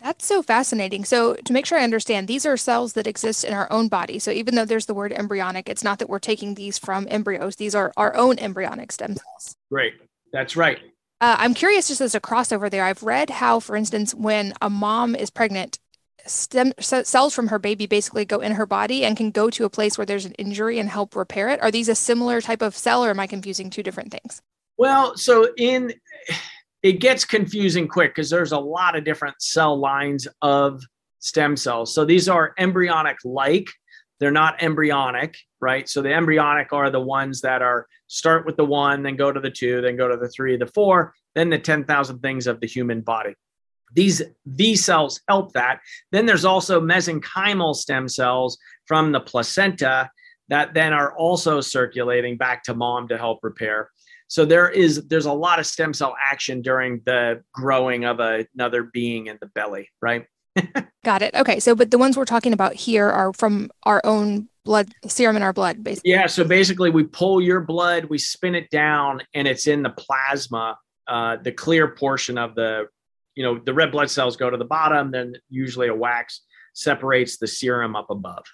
[0.00, 1.04] That's so fascinating.
[1.04, 4.20] So, to make sure I understand, these are cells that exist in our own body.
[4.20, 7.56] So, even though there's the word embryonic, it's not that we're taking these from embryos.
[7.56, 9.56] These are our own embryonic stem cells.
[9.70, 9.94] Great.
[10.32, 10.78] That's right.
[11.20, 14.70] Uh, I'm curious, just as a crossover there, I've read how, for instance, when a
[14.70, 15.78] mom is pregnant,
[16.26, 19.70] stem cells from her baby basically go in her body and can go to a
[19.70, 21.60] place where there's an injury and help repair it.
[21.60, 24.42] Are these a similar type of cell, or am I confusing two different things?
[24.76, 25.92] Well, so in
[26.82, 30.80] it gets confusing quick because there's a lot of different cell lines of
[31.18, 31.92] stem cells.
[31.92, 33.68] So these are embryonic like.
[34.20, 35.88] They're not embryonic, right?
[35.88, 39.40] So the embryonic are the ones that are start with the one, then go to
[39.40, 42.66] the two, then go to the three, the four, then the 10,000 things of the
[42.66, 43.34] human body.
[43.94, 45.80] These these cells help that.
[46.12, 50.10] Then there's also mesenchymal stem cells from the placenta
[50.48, 53.90] that then are also circulating back to mom to help repair.
[54.28, 58.46] So there is there's a lot of stem cell action during the growing of a,
[58.54, 60.26] another being in the belly, right?
[61.04, 61.34] Got it.
[61.34, 61.60] Okay.
[61.60, 65.42] So but the ones we're talking about here are from our own blood serum in
[65.42, 66.10] our blood basically.
[66.10, 69.90] Yeah, so basically we pull your blood, we spin it down and it's in the
[69.90, 72.88] plasma, uh, the clear portion of the
[73.38, 76.40] you know, the red blood cells go to the bottom, then usually a wax
[76.72, 78.44] separates the serum up above.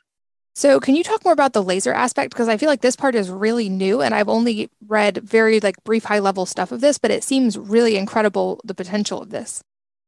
[0.54, 2.34] So, can you talk more about the laser aspect?
[2.34, 5.82] Because I feel like this part is really new, and I've only read very like
[5.84, 9.64] brief, high level stuff of this, but it seems really incredible the potential of this.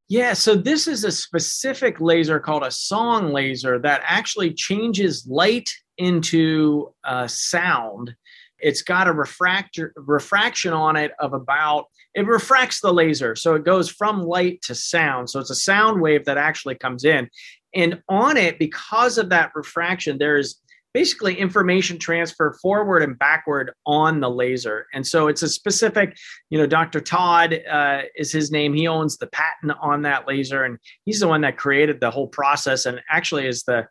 [0.08, 5.68] Yeah, so this is a specific laser called a song laser that actually changes light
[5.98, 8.14] into uh, sound.
[8.60, 13.34] It's got a refractor refraction on it of about it refracts the laser.
[13.34, 15.28] So it goes from light to sound.
[15.28, 17.28] So it's a sound wave that actually comes in.
[17.74, 20.60] And on it, because of that refraction, there's
[20.96, 24.86] basically information transfer forward and backward on the laser.
[24.94, 26.16] And so it's a specific,
[26.48, 27.02] you know, Dr.
[27.02, 28.72] Todd uh, is his name.
[28.72, 32.28] He owns the patent on that laser, and he's the one that created the whole
[32.28, 33.86] process and actually is the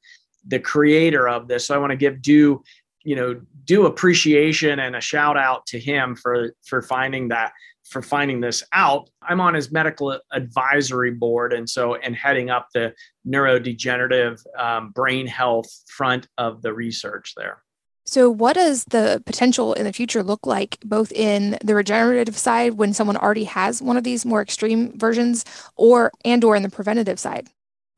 [0.48, 1.68] the creator of this.
[1.68, 2.64] So I want to give due,
[3.04, 7.52] you know, due appreciation and a shout out to him for for finding that
[7.86, 9.10] for finding this out.
[9.22, 12.94] I'm on his medical advisory board, and so and heading up the
[13.28, 17.62] neurodegenerative um, brain health front of the research there.
[18.08, 22.76] So, what does the potential in the future look like, both in the regenerative side
[22.76, 25.44] when someone already has one of these more extreme versions,
[25.76, 27.48] or and or in the preventative side?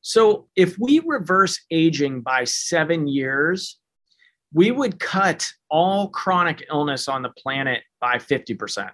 [0.02, 3.78] So, if we reverse aging by seven years,
[4.54, 8.92] we would cut all chronic illness on the planet by 50%.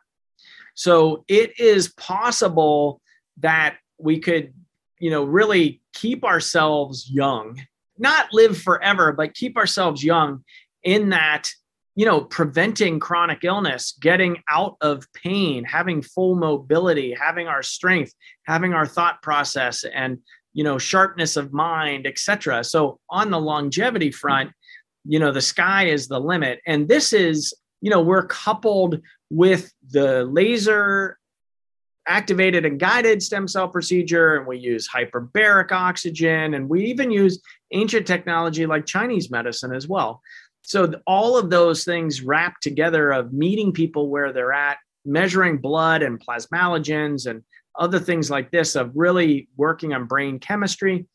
[0.73, 3.01] So it is possible
[3.37, 4.53] that we could,
[4.99, 7.61] you know, really keep ourselves young,
[7.97, 10.43] not live forever, but keep ourselves young
[10.83, 11.49] in that,
[11.95, 18.13] you know, preventing chronic illness, getting out of pain, having full mobility, having our strength,
[18.47, 20.17] having our thought process and,
[20.53, 22.63] you know, sharpness of mind, etc.
[22.63, 24.51] So on the longevity front,
[25.05, 26.61] you know, the sky is the limit.
[26.65, 27.53] And this is
[27.83, 31.19] you know, we're coupled with the laser
[32.07, 37.41] activated and guided stem cell procedure, and we use hyperbaric oxygen, and we even use
[37.73, 40.21] ancient technology like Chinese medicine as well.
[40.61, 46.03] So all of those things wrapped together of meeting people where they're at, measuring blood
[46.03, 47.43] and plasmalogens and
[47.77, 51.05] other things like this of really working on brain chemistry,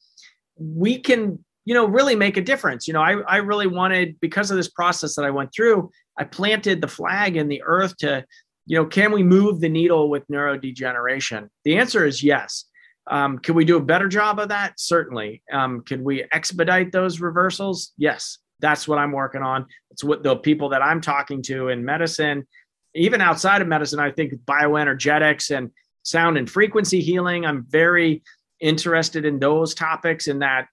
[0.58, 4.50] we can you know really make a difference you know I, I really wanted because
[4.50, 8.24] of this process that i went through i planted the flag in the earth to
[8.66, 11.48] you know can we move the needle with neurodegeneration?
[11.64, 12.64] The answer is yes.
[13.10, 14.78] Um, can we do a better job of that?
[14.78, 15.42] Certainly.
[15.50, 17.92] Um, can we expedite those reversals?
[17.96, 18.38] Yes.
[18.60, 19.66] That's what i'm working on.
[19.90, 22.46] It's what the people that i'm talking to in medicine
[22.94, 25.70] even outside of medicine i think bioenergetics and
[26.02, 28.22] sound and frequency healing i'm very
[28.60, 30.66] interested in those topics in that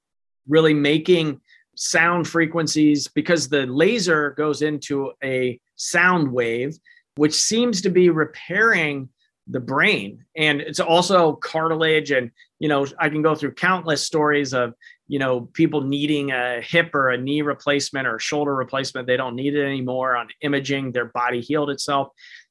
[0.48, 1.42] really making
[1.76, 6.78] sound frequencies because the laser goes into a sound wave,
[7.16, 9.10] which seems to be repairing
[9.48, 10.26] the brain.
[10.36, 14.74] And it's also cartilage and you know i can go through countless stories of
[15.08, 19.08] you know people needing a hip or a knee replacement or shoulder replacement.
[19.08, 20.92] They don't need it anymore on imaging.
[20.92, 22.10] Their body healed itself.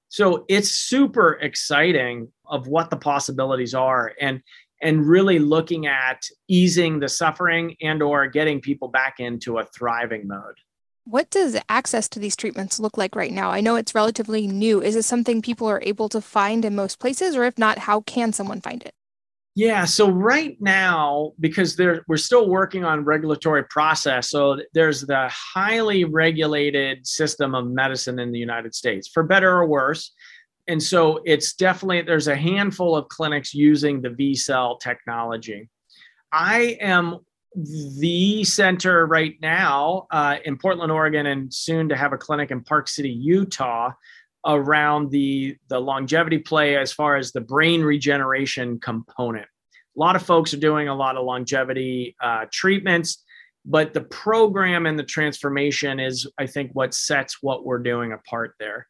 [0.09, 4.13] So it's super exciting of what the possibilities are.
[4.21, 4.43] And
[4.83, 10.27] and really looking at easing the suffering and or getting people back into a thriving
[10.27, 10.57] mode
[11.05, 13.51] what does access to these treatments look like right now?
[13.51, 14.83] I know it's relatively new.
[14.83, 18.01] Is it something people are able to find in most places, or if not, how
[18.01, 18.95] can someone find it?
[19.57, 26.05] Yeah, so right now, because we're still working on regulatory process, so there's the highly
[26.05, 30.13] regulated system of medicine in the United States, for better or worse.
[30.67, 35.69] And so it's definitely there's a handful of clinics using the VSEL technology.
[36.33, 37.19] I am
[37.55, 42.63] the center right now uh, in Portland, Oregon, and soon to have a clinic in
[42.63, 43.93] Park City, Utah,
[44.47, 49.47] around the the longevity play as far as the brain regeneration component.
[49.97, 53.23] A lot of folks are doing a lot of longevity uh, treatments,
[53.65, 58.55] but the program and the transformation is, I think, what sets what we're doing apart
[58.59, 58.89] there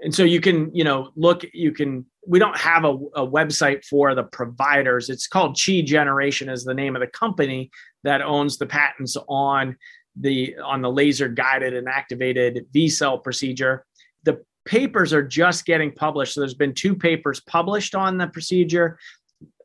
[0.00, 3.84] and so you can you know look you can we don't have a, a, website
[3.84, 5.10] for the providers.
[5.10, 7.70] It's called chi generation is the name of the company
[8.02, 9.76] that owns the patents on
[10.18, 13.84] the on the laser guided and activated VSEL procedure.
[14.22, 16.34] The papers are just getting published.
[16.34, 18.98] So there's been two papers published on the procedure.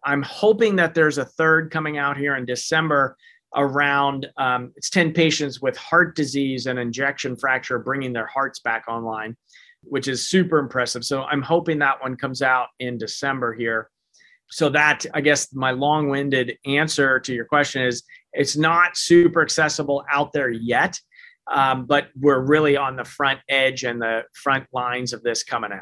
[0.04, 3.18] I'm hoping that there's a third coming out here in december
[3.56, 8.84] around um, it's 10 patients with heart disease and ejection fraction bringing their hearts back
[8.88, 9.36] online
[9.84, 11.04] which is super impressive.
[11.04, 13.90] So I'm hoping that one comes out in December here.
[14.52, 20.04] So that I guess my long-winded answer to your question is it's not super accessible
[20.12, 21.00] out there yet,
[21.52, 25.72] um, but we're really on the front edge and the front lines of this coming
[25.72, 25.82] out.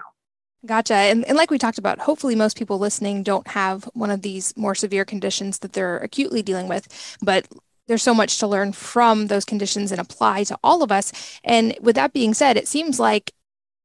[0.65, 0.95] Gotcha.
[0.95, 4.55] And, and like we talked about, hopefully most people listening don't have one of these
[4.57, 7.17] more severe conditions that they're acutely dealing with.
[7.21, 7.47] But
[7.87, 11.39] there's so much to learn from those conditions and apply to all of us.
[11.43, 13.31] And with that being said, it seems like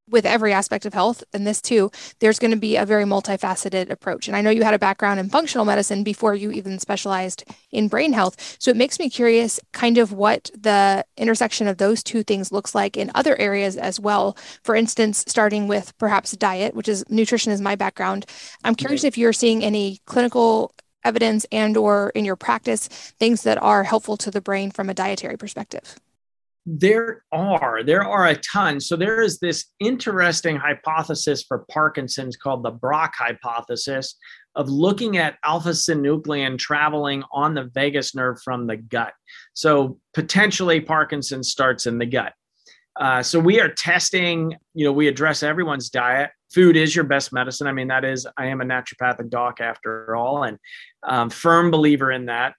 [0.09, 3.91] with every aspect of health and this too there's going to be a very multifaceted
[3.91, 4.29] approach.
[4.29, 7.89] And i know you had a background in functional medicine before you even specialized in
[7.89, 8.57] brain health.
[8.59, 12.75] So it makes me curious kind of what the intersection of those two things looks
[12.75, 14.37] like in other areas as well.
[14.63, 18.27] For instance starting with perhaps diet which is nutrition is my background.
[18.65, 22.89] I'm curious if you're seeing any clinical evidence and or in your practice
[23.19, 25.97] things that are helpful to the brain from a dietary perspective
[26.65, 28.81] there are there are a ton.
[28.81, 34.17] So there is this interesting hypothesis for parkinson's called the Braak hypothesis
[34.55, 39.13] of looking at alpha synuclein traveling on the vagus nerve from the gut.
[39.55, 42.33] So potentially parkinson's starts in the gut.
[43.01, 46.31] Uh, so we are testing you know we address everyone's diet.
[46.55, 47.67] Food is your best medicine.
[47.67, 50.59] I mean that is i am a naturopathic doc after all and
[51.03, 52.55] um, firm believer in that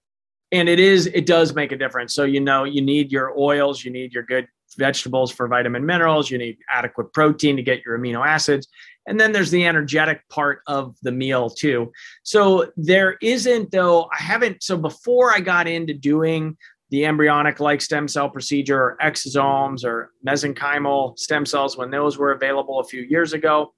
[0.53, 2.13] and it is it does make a difference.
[2.13, 6.31] So you know you need your oils you need your good vegetables for vitamin minerals
[6.31, 8.67] you need adequate protein to get your amino acids.
[9.05, 11.91] And then there's the energetic part of the meal too.
[12.23, 16.55] So there isn't though i haven't so before i got into doing
[16.91, 22.31] the embryonic like stem cell procedure or exosomes or mesenchymal stem cells when those were
[22.31, 23.73] available a few years ago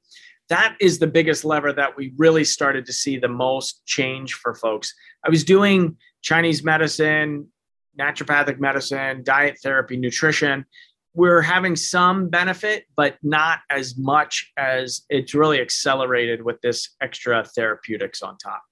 [0.50, 4.54] that is the biggest lever that we really started to see the most change for
[4.56, 7.48] folks i was doing Chinese medicine,
[7.98, 10.66] naturopathic medicine, diet therapy, nutrition.
[11.14, 17.46] We're having some benefit, but not as much as it's really accelerated with this extra
[17.46, 18.64] therapeutics on top.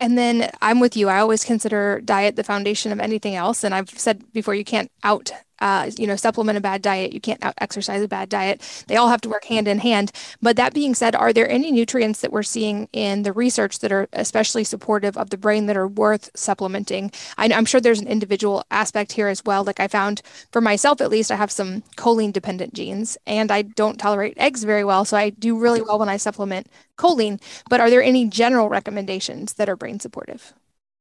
[0.00, 1.08] And then I'm with you.
[1.08, 3.62] I always consider diet the foundation of anything else.
[3.62, 7.12] And I've said before, you can't out uh, you know, supplement a bad diet.
[7.12, 8.60] You can't exercise a bad diet.
[8.88, 10.12] They all have to work hand in hand.
[10.42, 13.92] But that being said, are there any nutrients that we're seeing in the research that
[13.92, 17.10] are especially supportive of the brain that are worth supplementing?
[17.38, 19.64] I, am sure there's an individual aspect here as well.
[19.64, 23.62] Like I found for myself, at least, I have some choline dependent genes and I
[23.62, 25.04] don't tolerate eggs very well.
[25.04, 27.40] So I do really well when I supplement choline.
[27.68, 30.52] But are there any general recommendations that are brain supportive?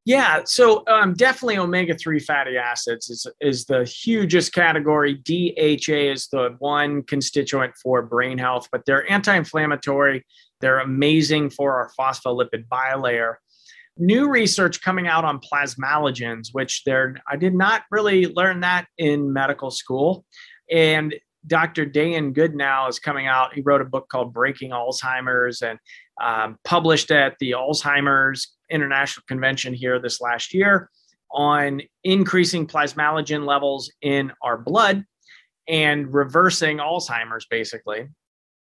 [0.08, 5.16] Yeah, so um, definitely omega 3 fatty acids is, is the hugest category.
[5.16, 10.24] DHA is the one constituent for brain health, but they're anti inflammatory.
[10.62, 13.36] They're amazing for our phospholipid bilayer.
[13.98, 19.34] New research coming out on plasmalogens, which they're, I did not really learn that in
[19.34, 20.24] medical school.
[20.70, 21.16] And
[21.48, 21.86] Dr.
[21.86, 23.56] Dayan Goodenowe is coming out.
[23.56, 25.80] He wrote a book called Breaking Alzheimer's and
[26.22, 30.90] um, published at the Alzheimer's International Convention here this last year
[31.32, 35.04] on increasing plasmalogen levels in our blood
[35.68, 38.08] and reversing Alzheimer's, basically.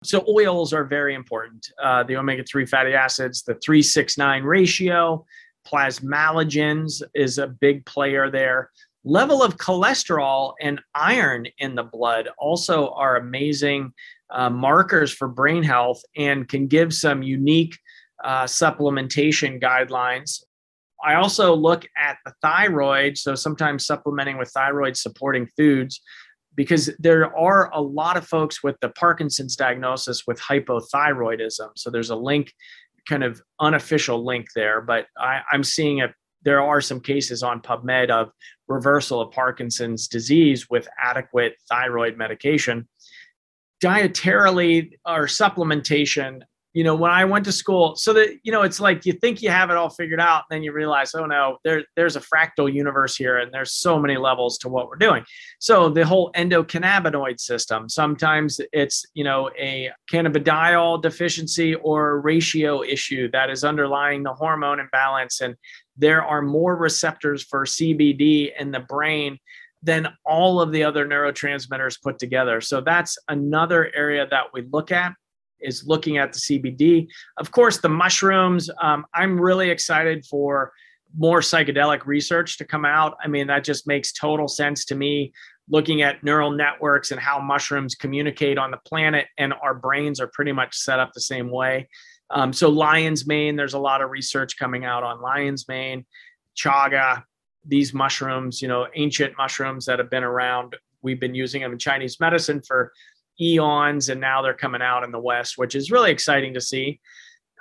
[0.04, 1.66] So, oils are very important.
[1.82, 5.24] Uh, the omega 3 fatty acids, the 369 ratio,
[5.66, 8.70] plasmalogens is a big player there.
[9.04, 13.92] Level of cholesterol and iron in the blood also are amazing
[14.30, 17.76] uh, markers for brain health and can give some unique
[18.24, 20.42] uh, supplementation guidelines.
[21.04, 26.00] I also look at the thyroid, so sometimes supplementing with thyroid supporting foods,
[26.56, 31.68] because there are a lot of folks with the Parkinson's diagnosis with hypothyroidism.
[31.76, 32.52] So there's a link,
[33.08, 36.12] kind of unofficial link there, but I, I'm seeing it.
[36.42, 38.30] There are some cases on PubMed of
[38.66, 42.88] reversal of Parkinson's disease with adequate thyroid medication.
[43.82, 46.42] Dietarily or supplementation,
[46.78, 49.42] you know when i went to school so that you know it's like you think
[49.42, 52.72] you have it all figured out then you realize oh no there, there's a fractal
[52.72, 55.24] universe here and there's so many levels to what we're doing.
[55.58, 63.28] So the whole endocannabinoid system sometimes it's you know a cannabidiol deficiency or ratio issue
[63.32, 65.56] that is underlying the hormone imbalance and
[65.96, 69.36] there are more receptors for cbd in the brain
[69.82, 72.60] than all of the other neurotransmitters put together.
[72.60, 75.12] So that's another area that we look at
[75.60, 77.08] is looking at the CBD.
[77.36, 78.70] Of course, the mushrooms.
[78.80, 80.72] Um, I'm really excited for
[81.16, 83.16] more psychedelic research to come out.
[83.22, 85.32] I mean, that just makes total sense to me.
[85.70, 90.28] Looking at neural networks and how mushrooms communicate on the planet, and our brains are
[90.28, 91.88] pretty much set up the same way.
[92.30, 96.06] Um, so, lion's mane, there's a lot of research coming out on lion's mane,
[96.56, 97.22] chaga,
[97.66, 100.74] these mushrooms, you know, ancient mushrooms that have been around.
[101.02, 102.92] We've been using them in Chinese medicine for
[103.40, 107.00] eons and now they're coming out in the west which is really exciting to see.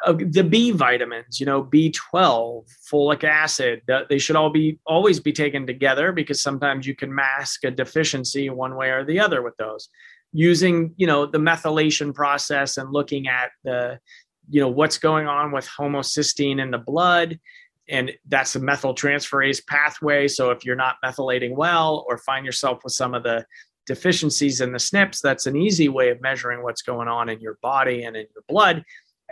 [0.05, 5.34] Uh, the b vitamins you know b12 folic acid they should all be always be
[5.34, 9.57] taken together because sometimes you can mask a deficiency one way or the other with
[9.57, 9.89] those.
[10.34, 13.99] Using you know the methylation process and looking at the
[14.49, 17.39] you know what's going on with homocysteine in the blood
[17.89, 20.28] and that's a methyltransferase pathway.
[20.28, 23.45] So if you're not methylating well or find yourself with some of the
[23.88, 27.58] deficiencies in the SNPs, that's an easy way of measuring what's going on in your
[27.62, 28.84] body and in your blood.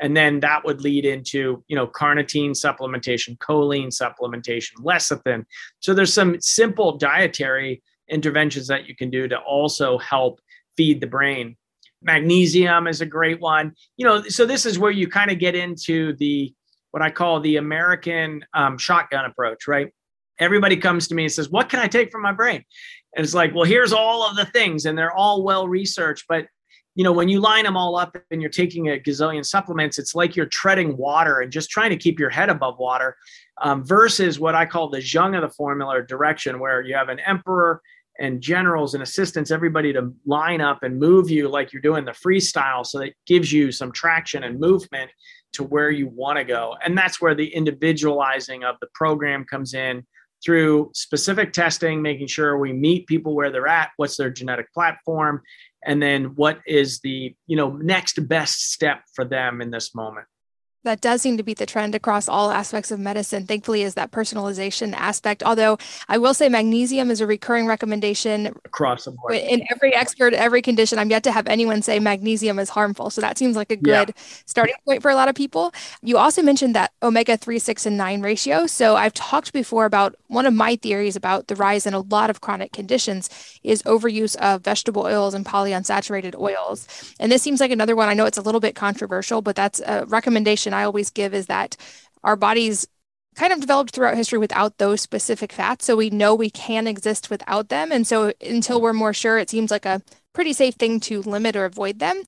[0.02, 5.46] And then that would lead into, you know, carnitine supplementation, choline supplementation, lecithin.
[5.80, 10.42] So there's some simple dietary interventions that you can do to also help
[10.76, 11.56] feed the brain.
[12.02, 13.74] Magnesium is a great one.
[13.98, 16.54] You know, so this is where you kind of get into the
[16.92, 19.92] what I call the American um, shotgun approach, right?
[20.40, 22.64] Everybody comes to me and says, "What can I take from my brain?"
[23.16, 26.26] And it's like, well, here's all of the things, and they're all well researched.
[26.28, 26.48] But
[26.96, 30.16] you know, when you line them all up and you're taking a gazillion supplements, it's
[30.16, 33.18] like you're treading water and just trying to keep your head above water.
[33.62, 37.20] Um, versus what I call the Jung of the formula direction, where you have an
[37.20, 37.82] emperor
[38.18, 42.12] and generals and assistants, everybody to line up and move you like you're doing the
[42.12, 42.86] freestyle.
[42.86, 45.12] So that gives you some traction and movement
[45.54, 46.76] to where you want to go.
[46.84, 50.06] And that's where the individualizing of the program comes in
[50.46, 55.42] through specific testing, making sure we meet people where they're at, what's their genetic platform,
[55.84, 60.28] and then what is the you know next best step for them in this moment
[60.86, 63.46] that does seem to be the trend across all aspects of medicine.
[63.46, 65.44] Thankfully is that personalization aspect.
[65.44, 65.78] Although
[66.08, 68.48] i will say magnesium is a recurring recommendation.
[68.64, 69.36] Across the board.
[69.36, 73.10] In every expert every condition i'm yet to have anyone say magnesium is harmful.
[73.10, 74.24] So that seems like a good yeah.
[74.46, 75.74] starting point for a lot of people.
[76.02, 78.68] You also mentioned that omega 3 6 and 9 ratio.
[78.68, 82.30] So i've talked before about one of my theories about the rise in a lot
[82.30, 83.30] of chronic conditions
[83.64, 86.88] is overuse of vegetable oils and polyunsaturated oils.
[87.20, 88.08] And this seems like another one.
[88.08, 91.48] I know it's a little bit controversial but that's a recommendation I always give is
[91.48, 91.76] that
[92.24, 92.88] our bodies
[93.36, 95.86] kind of developed throughout history without those specific fats.
[95.86, 97.92] So we know we can exist without them.
[97.92, 100.02] And so until we're more sure, it seems like a
[100.34, 102.24] pretty safe thing to limit or avoid them.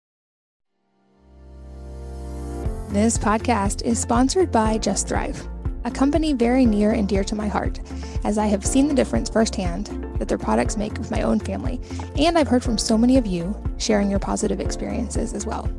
[2.89, 5.45] This podcast is sponsored by Just Thrive,
[5.83, 7.79] a company very near and dear to my heart,
[8.23, 9.87] as I have seen the difference firsthand
[10.19, 11.81] that their products make with my own family.
[12.17, 15.69] And I've heard from so many of you sharing your positive experiences as well.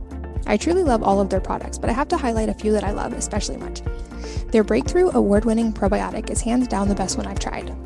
[0.48, 2.82] I truly love all of their products, but I have to highlight a few that
[2.82, 3.82] I love especially much.
[4.50, 7.76] Their breakthrough award winning probiotic is hands down the best one I've tried.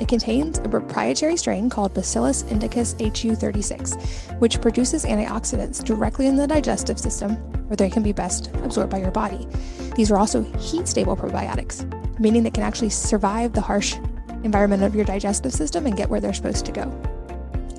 [0.00, 6.46] It contains a proprietary strain called Bacillus indicus HU36, which produces antioxidants directly in the
[6.46, 7.36] digestive system
[7.68, 9.46] where they can be best absorbed by your body.
[9.94, 11.84] These are also heat stable probiotics,
[12.18, 13.96] meaning they can actually survive the harsh
[14.42, 17.15] environment of your digestive system and get where they're supposed to go.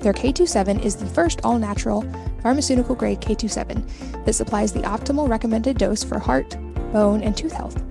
[0.00, 2.04] Their K27 is the first all natural
[2.42, 6.56] pharmaceutical grade K27 that supplies the optimal recommended dose for heart,
[6.92, 7.82] bone, and tooth health.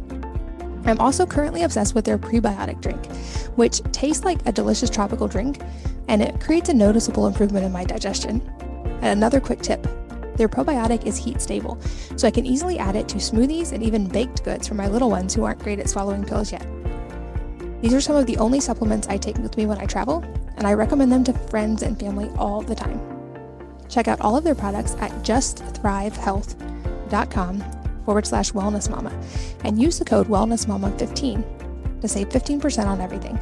[0.85, 3.05] I'm also currently obsessed with their prebiotic drink,
[3.57, 5.59] which tastes like a delicious tropical drink
[6.07, 8.41] and it creates a noticeable improvement in my digestion.
[9.01, 9.85] And another quick tip
[10.37, 11.77] Their probiotic is heat stable,
[12.15, 15.09] so I can easily add it to smoothies and even baked goods for my little
[15.09, 16.65] ones who aren't great at swallowing pills yet.
[17.81, 20.23] These are some of the only supplements I take with me when I travel,
[20.57, 22.99] and I recommend them to friends and family all the time.
[23.87, 27.63] Check out all of their products at justthrivehealth.com
[28.03, 29.11] forward slash wellness mama
[29.63, 33.37] and use the code wellnessmama15 to save 15% on everything.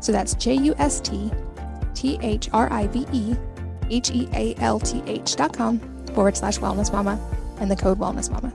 [0.00, 1.32] So that's J U S T
[1.94, 3.34] T H R I V E
[3.90, 5.80] H E A L T H dot com
[6.14, 7.18] forward slash wellness mama
[7.60, 8.52] and the code wellness mama.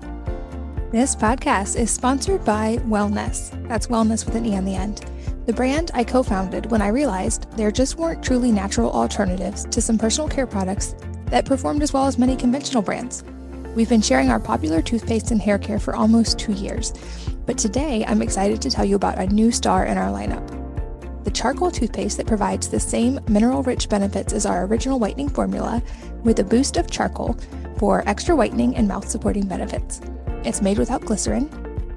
[0.91, 3.51] This podcast is sponsored by Wellnesse.
[3.67, 5.05] That's wellness with an E on the end.
[5.45, 9.83] The brand I co founded when I realized there just weren't truly natural alternatives to
[9.83, 13.23] some personal care products that performed as well as many conventional brands.
[13.75, 16.91] We've been sharing our popular toothpaste and hair care for almost two years,
[17.45, 20.59] but today I'm excited to tell you about a new star in our lineup
[21.23, 25.83] the charcoal toothpaste that provides the same mineral rich benefits as our original whitening formula
[26.23, 27.37] with a boost of charcoal
[27.77, 30.01] for extra whitening and mouth supporting benefits.
[30.43, 31.49] It's made without glycerin,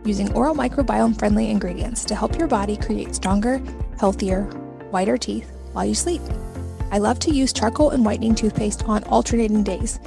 [0.05, 3.62] using oral microbiome friendly ingredients to help your body create stronger,
[3.99, 4.43] healthier,
[4.90, 6.22] whiter teeth while you sleep.
[6.90, 9.99] I love to use charcoal and whitening toothpaste on alternating days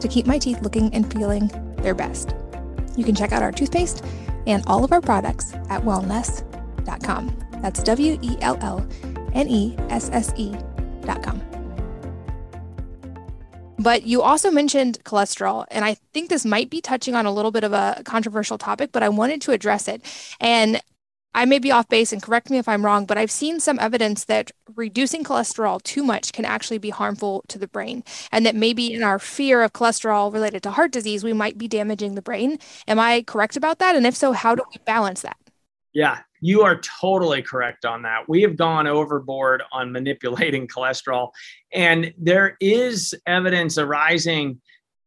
[0.00, 2.34] to keep my teeth looking and feeling their best.
[2.96, 4.04] You can check out our toothpaste
[4.46, 7.36] and all of our products at wellnesse.com.
[7.60, 8.86] That's W E L L
[9.34, 11.49] N E S S E.com.
[13.80, 17.50] But you also mentioned cholesterol, and I think this might be touching on a little
[17.50, 20.02] bit of a controversial topic, but I wanted to address it.
[20.38, 20.82] And
[21.34, 23.78] I may be off base and correct me if I'm wrong, but I've seen some
[23.78, 28.04] evidence that reducing cholesterol too much can actually be harmful to the brain.
[28.30, 31.66] And that maybe in our fear of cholesterol related to heart disease, we might be
[31.66, 32.58] damaging the brain.
[32.86, 33.96] Am I correct about that?
[33.96, 35.38] And if so, how do we balance that?
[35.94, 38.28] Yeah, you are totally correct on that.
[38.28, 41.30] We have gone overboard on manipulating cholesterol,
[41.72, 44.60] and there is evidence arising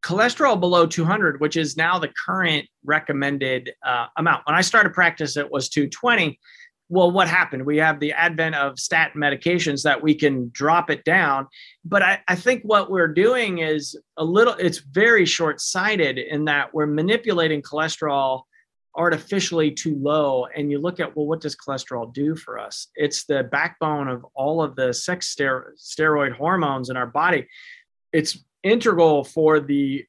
[0.03, 4.45] cholesterol below 200, which is now the current recommended uh, amount.
[4.45, 6.39] When I started practice, it was 220.
[6.89, 7.65] Well, what happened?
[7.65, 11.47] We have the advent of statin medications that we can drop it down.
[11.85, 16.45] But I, I think what we're doing is a little, it's very short sighted in
[16.45, 18.43] that we're manipulating cholesterol
[18.95, 22.87] artificially too low and you look at well what does cholesterol do for us?
[22.95, 27.47] It's the backbone of all of the sex steroid hormones in our body.
[28.11, 30.05] It's integral for the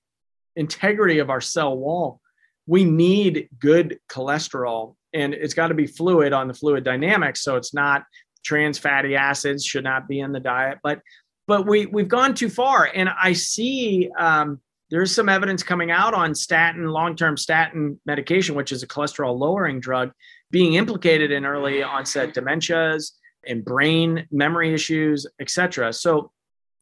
[0.56, 2.20] integrity of our cell wall.
[2.66, 7.56] We need good cholesterol and it's got to be fluid on the fluid dynamics so
[7.56, 8.04] it's not
[8.44, 11.00] trans fatty acids should not be in the diet but
[11.46, 14.60] but we we've gone too far and i see um,
[14.90, 19.38] there's some evidence coming out on statin, long term statin medication, which is a cholesterol
[19.38, 20.12] lowering drug,
[20.50, 23.12] being implicated in early onset dementias
[23.46, 25.92] and brain memory issues, etc.
[25.92, 26.30] So,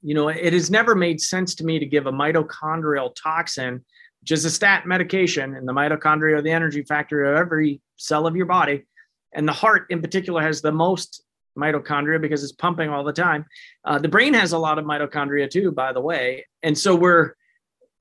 [0.03, 3.85] you know, it has never made sense to me to give a mitochondrial toxin,
[4.21, 8.27] which is a statin medication, and the mitochondria are the energy factory of every cell
[8.27, 8.85] of your body.
[9.33, 11.25] And the heart, in particular, has the most
[11.57, 13.45] mitochondria because it's pumping all the time.
[13.85, 16.47] Uh, the brain has a lot of mitochondria too, by the way.
[16.63, 17.35] And so we're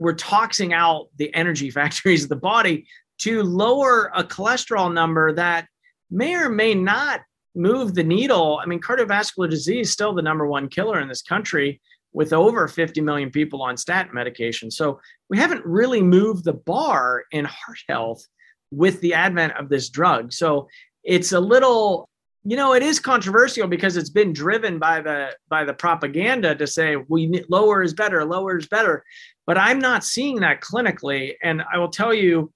[0.02, 2.88] we're toxing out the energy factories of the body
[3.20, 5.68] to lower a cholesterol number that
[6.10, 7.22] may or may not
[7.54, 8.60] move the needle.
[8.62, 11.80] I mean, cardiovascular disease is still the number one killer in this country
[12.14, 14.72] with over 50 million people on statin medication.
[14.72, 15.00] So
[15.30, 18.26] we haven't really moved the bar in heart health
[18.72, 20.34] with the advent of this drug.
[20.34, 20.68] So
[21.04, 22.10] it's a little
[22.44, 26.66] you know it is controversial because it's been driven by the by the propaganda to
[26.66, 29.04] say we lower is better lower is better
[29.52, 31.34] but I'm not seeing that clinically.
[31.44, 32.54] And I will tell you,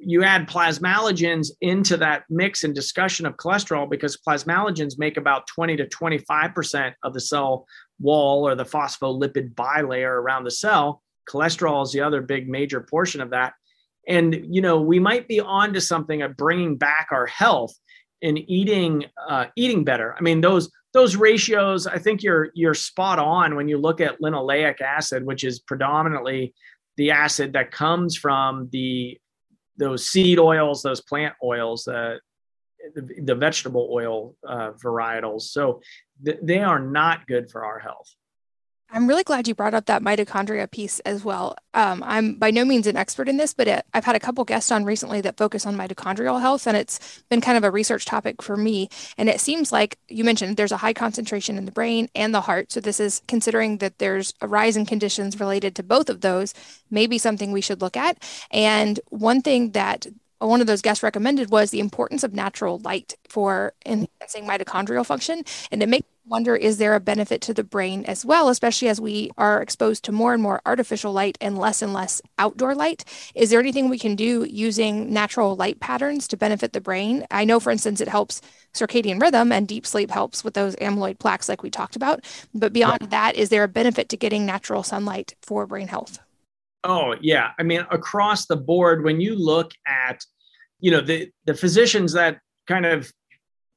[0.00, 5.76] you add plasmalogens into that mix and discussion of cholesterol because plasmalogens make about 20
[5.76, 7.66] to 25% of the cell
[7.98, 11.02] wall or the phospholipid bilayer around the cell.
[11.28, 13.54] Cholesterol is the other big major portion of that.
[14.06, 17.74] And, you know, we might be onto something of bringing back our health
[18.22, 20.14] in eating uh, eating better.
[20.18, 24.20] I mean, those those ratios, I think you're you're spot on when you look at
[24.20, 26.54] linoleic acid, which is predominantly
[26.96, 29.18] the acid that comes from the
[29.76, 32.16] those seed oils, those plant oils, uh,
[32.94, 35.42] the, the vegetable oil uh, varietals.
[35.42, 35.82] So
[36.24, 38.14] th- they are not good for our health.
[38.90, 41.56] I'm really glad you brought up that mitochondria piece as well.
[41.74, 44.44] Um, I'm by no means an expert in this, but it, I've had a couple
[44.44, 48.04] guests on recently that focus on mitochondrial health, and it's been kind of a research
[48.04, 48.88] topic for me.
[49.18, 52.40] And it seems like you mentioned there's a high concentration in the brain and the
[52.42, 52.70] heart.
[52.70, 56.54] So this is considering that there's a rise in conditions related to both of those,
[56.90, 58.22] maybe something we should look at.
[58.52, 60.06] And one thing that
[60.38, 65.42] one of those guests recommended was the importance of natural light for enhancing mitochondrial function.
[65.72, 69.00] And to make wonder is there a benefit to the brain as well, especially as
[69.00, 73.04] we are exposed to more and more artificial light and less and less outdoor light?
[73.34, 77.26] Is there anything we can do using natural light patterns to benefit the brain?
[77.30, 78.40] I know, for instance, it helps
[78.74, 82.24] circadian rhythm and deep sleep helps with those amyloid plaques, like we talked about.
[82.54, 83.08] But beyond yeah.
[83.08, 86.18] that, is there a benefit to getting natural sunlight for brain health?
[86.84, 87.50] Oh, yeah.
[87.58, 90.24] I mean, across the board, when you look at,
[90.80, 93.10] you know, the, the physicians that kind of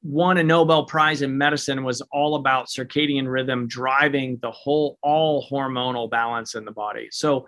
[0.02, 5.46] won a Nobel Prize in medicine was all about circadian rhythm driving the whole all
[5.50, 7.08] hormonal balance in the body.
[7.10, 7.46] So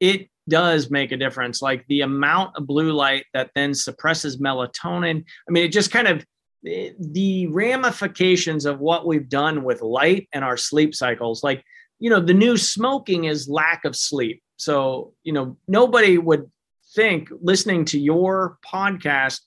[0.00, 1.62] it does make a difference.
[1.62, 5.24] Like the amount of blue light that then suppresses melatonin.
[5.48, 6.24] I mean, it just kind of
[6.66, 11.42] eh, the ramifications of what we've done with light and our sleep cycles.
[11.42, 11.64] Like,
[11.98, 14.42] you know, the new smoking is lack of sleep.
[14.56, 16.50] So, you know, nobody would
[16.94, 19.40] think listening to your podcast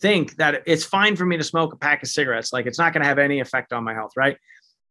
[0.00, 2.52] think that it's fine for me to smoke a pack of cigarettes.
[2.52, 4.36] Like it's not going to have any effect on my health, right?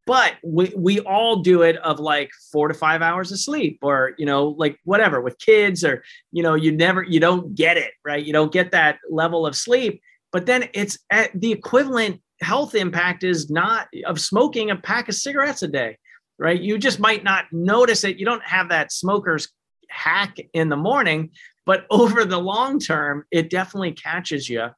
[0.06, 4.12] But we we all do it of like four to five hours of sleep, or
[4.16, 6.02] you know, like whatever with kids, or
[6.32, 8.24] you know, you never you don't get it, right?
[8.24, 10.00] You don't get that level of sleep.
[10.32, 15.14] But then it's at the equivalent health impact is not of smoking a pack of
[15.14, 15.98] cigarettes a day,
[16.38, 16.58] right?
[16.58, 18.18] You just might not notice it.
[18.18, 19.48] You don't have that smoker's
[19.90, 21.30] hack in the morning,
[21.66, 24.68] but over the long term, it definitely catches you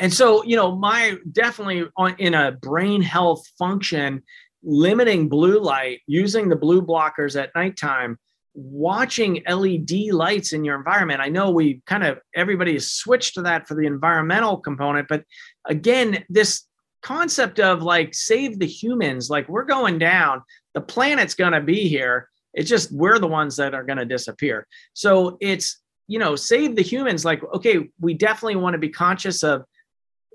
[0.00, 4.22] and so you know my definitely on in a brain health function
[4.62, 8.18] limiting blue light using the blue blockers at nighttime
[8.54, 11.20] watching led lights in your environment.
[11.20, 15.24] I know we kind of everybody has switched to that for the environmental component but
[15.66, 16.66] again this
[17.02, 20.42] concept of like save the humans like we're going down.
[20.74, 22.28] The planet's going to be here.
[22.52, 24.66] It's just we're the ones that are going to disappear.
[24.92, 27.24] So it's you know save the humans.
[27.24, 29.64] Like okay we definitely want to be conscious of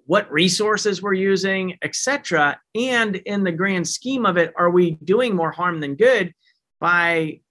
[0.06, 2.60] what resources we're using, etc.
[2.76, 6.34] And in the grand scheme of it, are we doing more harm than good
[6.80, 7.42] by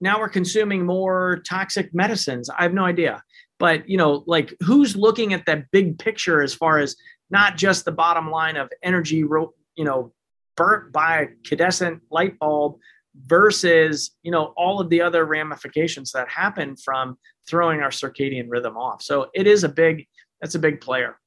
[0.00, 2.50] now we're consuming more toxic medicines?
[2.50, 3.22] I have no idea.
[3.58, 6.96] But you know, like who's looking at that big picture as far as
[7.30, 10.12] not just the bottom line of energy, you know,
[10.56, 12.76] burnt by a cadescent light bulb
[13.14, 18.76] versus you know all of the other ramifications that happen from throwing our circadian rhythm
[18.76, 20.06] off so it is a big
[20.40, 21.18] that's a big player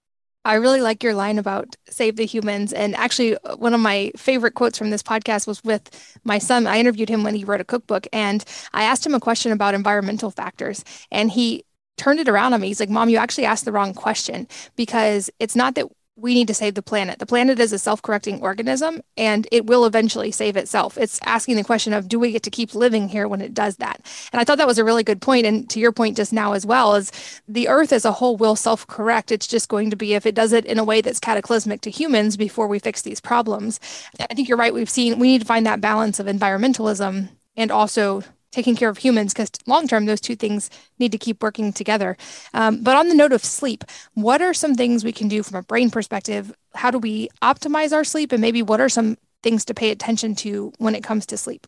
[0.45, 2.71] I really like your line about save the humans.
[2.71, 6.67] And actually, one of my favorite quotes from this podcast was with my son.
[6.67, 9.73] I interviewed him when he wrote a cookbook, and I asked him a question about
[9.73, 10.85] environmental factors.
[11.11, 11.65] And he
[11.97, 12.67] turned it around on me.
[12.67, 15.87] He's like, Mom, you actually asked the wrong question because it's not that
[16.17, 17.19] we need to save the planet.
[17.19, 20.97] The planet is a self correcting organism and it will eventually save itself.
[20.97, 23.77] It's asking the question of do we get to keep living here when it does
[23.77, 23.99] that?
[24.31, 25.45] And I thought that was a really good point.
[25.45, 27.11] And to your point just now as well, is
[27.47, 29.31] the earth as a whole will self correct.
[29.31, 31.89] It's just going to be if it does it in a way that's cataclysmic to
[31.89, 33.79] humans before we fix these problems.
[34.19, 34.73] I think you're right.
[34.73, 38.23] We've seen we need to find that balance of environmentalism and also
[38.55, 42.15] taking care of humans because long term those two things need to keep working together
[42.53, 43.83] um, but on the note of sleep
[44.13, 47.91] what are some things we can do from a brain perspective how do we optimize
[47.91, 51.25] our sleep and maybe what are some things to pay attention to when it comes
[51.25, 51.67] to sleep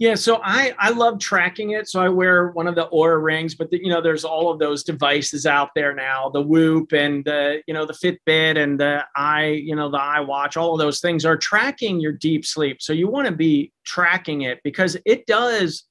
[0.00, 1.88] yeah, so I I love tracking it.
[1.88, 4.58] So I wear one of the Oura rings, but the, you know there's all of
[4.58, 9.04] those devices out there now, the Whoop and the you know the Fitbit and the
[9.14, 10.56] i you know the iWatch.
[10.56, 12.82] All of those things are tracking your deep sleep.
[12.82, 15.84] So you want to be tracking it because it does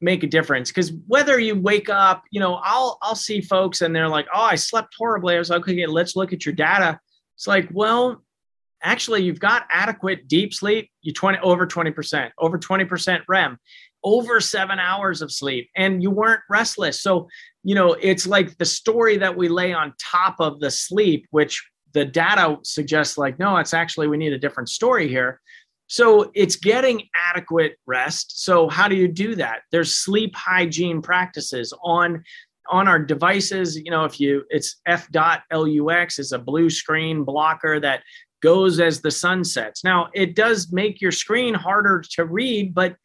[0.00, 0.70] make a difference.
[0.70, 4.42] Because whether you wake up you know i'll i'll see folks and they're like oh
[4.42, 5.36] i slept horribly.
[5.36, 6.98] I was like okay let's look at your data.
[7.36, 8.22] It's like well
[8.82, 10.90] actually you've got adequate deep sleep.
[11.02, 13.58] You 20 over 20% over 20% rem
[14.04, 17.00] over seven hours of sleep and you weren't restless.
[17.00, 17.28] So
[17.66, 21.68] you know it's like the story that we lay on top of the sleep which
[21.92, 25.40] the data suggests like no it's actually we need a different story here
[25.86, 28.44] so it's getting adequate rest.
[28.44, 29.60] So how do you do that?
[29.70, 32.24] There's sleep hygiene practices on
[32.68, 33.76] on our devices.
[33.76, 38.02] You know, if you it's f.lux is a blue screen blocker that
[38.42, 39.84] goes as the sun sets.
[39.84, 42.96] Now it does make your screen harder to read, but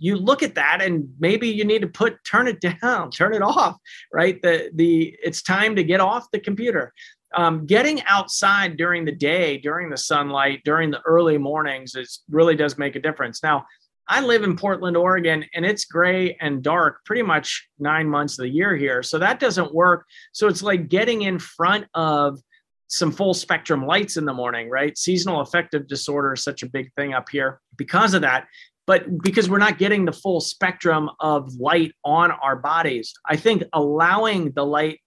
[0.00, 3.42] you look at that and maybe you need to put turn it down turn it
[3.42, 3.76] off
[4.12, 6.92] right the the it's time to get off the computer
[7.34, 12.56] um, getting outside during the day, during the sunlight, during the early mornings, is really
[12.56, 13.42] does make a difference.
[13.42, 13.66] Now,
[14.08, 18.42] I live in Portland, Oregon, and it's gray and dark pretty much nine months of
[18.42, 19.04] the year here.
[19.04, 20.04] So that doesn't work.
[20.32, 22.40] So it's like getting in front of
[22.88, 24.98] some full spectrum lights in the morning, right?
[24.98, 28.48] Seasonal affective disorder is such a big thing up here because of that.
[28.84, 33.62] But because we're not getting the full spectrum of light on our bodies, I think
[33.72, 34.98] allowing the light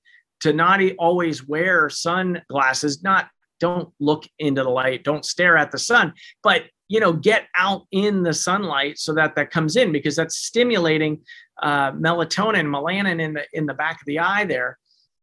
[0.44, 3.30] to not always wear sunglasses, not
[3.60, 6.14] don't look into the light, don't stare at the sun,
[6.44, 10.36] but you know get out in the sunlight so that that comes in because that's
[10.36, 11.22] stimulating
[11.62, 14.78] uh, melatonin melanin in the in the back of the eye there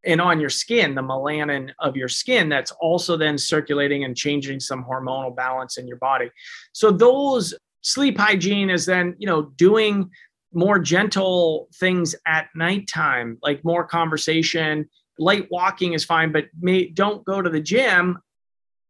[0.06, 4.58] and on your skin the melanin of your skin that's also then circulating and changing
[4.58, 6.30] some hormonal balance in your body.
[6.72, 10.10] So those sleep hygiene is then you know doing
[10.52, 14.88] more gentle things at nighttime like more conversation
[15.20, 18.18] light walking is fine but may, don't go to the gym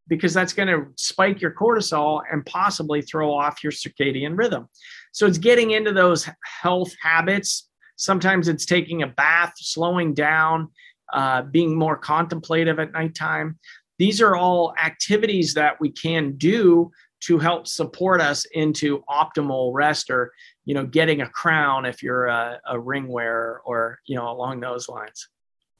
[0.07, 4.67] because that's going to spike your cortisol and possibly throw off your circadian rhythm.
[5.11, 6.27] So it's getting into those
[6.61, 7.69] health habits.
[7.95, 10.69] Sometimes it's taking a bath, slowing down,
[11.13, 13.59] uh, being more contemplative at nighttime.
[13.99, 20.09] These are all activities that we can do to help support us into optimal rest
[20.09, 20.33] or
[20.65, 24.59] you know getting a crown if you're a, a ring wearer or you know along
[24.59, 25.29] those lines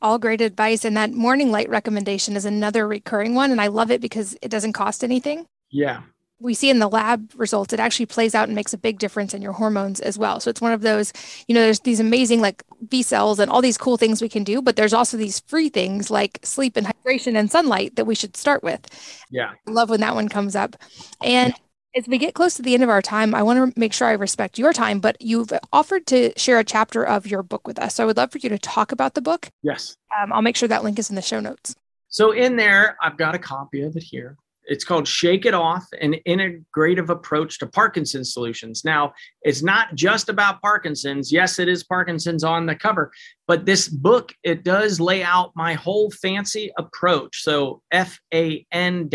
[0.02, 0.86] all great advice.
[0.86, 3.52] And that morning light recommendation is another recurring one.
[3.52, 5.48] And I love it because it doesn't cost anything.
[5.70, 6.02] Yeah.
[6.40, 9.36] We see in the lab results, it actually plays out and makes a big difference
[9.36, 10.40] in your hormones as well.
[10.40, 11.14] So it's one of those,
[11.48, 14.60] you know, there's these amazing like VSELs and all these cool things we can do,
[14.60, 18.36] but there's also these free things like sleep and hydration and sunlight that we should
[18.36, 18.88] start with.
[19.30, 19.52] Yeah.
[19.68, 20.76] I love when that one comes up.
[21.22, 21.54] And
[21.96, 24.08] as we get close to the end of our time, I want to make sure
[24.08, 27.80] I respect your time, but you've offered to share a chapter of your book with
[27.80, 27.96] us.
[27.96, 29.50] So I would love for you to talk about the book.
[29.62, 29.98] Yes.
[30.22, 31.76] Um, I'll make sure that link is in the show notes.
[32.08, 34.38] So in there, I've got a copy of it here.
[34.66, 38.86] It's called Shake It Off An Integrative Approach to Parkinson's Solutions.
[38.86, 41.32] Now, it's not just about Parkinson's.
[41.32, 43.12] Yes, it is Parkinson's on the cover,
[43.48, 47.42] but this book, it does lay out my whole fancy approach.
[47.42, 49.10] So F A N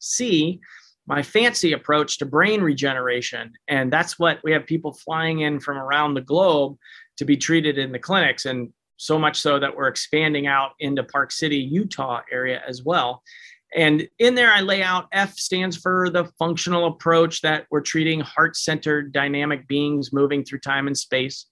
[0.00, 0.60] C
[1.06, 3.52] my fancy approach to brain regeneration.
[3.68, 6.76] And that's what we have people flying in from around the globe
[7.18, 8.44] to be treated in the clinics.
[8.44, 13.22] And so much so that we're expanding out into Park City, Utah area as well.
[13.74, 18.20] And in there, I lay out F stands for the functional approach that we're treating
[18.20, 21.46] heart centered dynamic beings moving through time and space.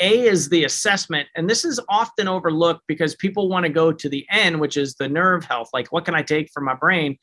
[0.00, 1.28] A is the assessment.
[1.36, 4.94] And this is often overlooked because people want to go to the N, which is
[4.94, 5.70] the nerve health.
[5.72, 7.18] Like, what can I take for my brain?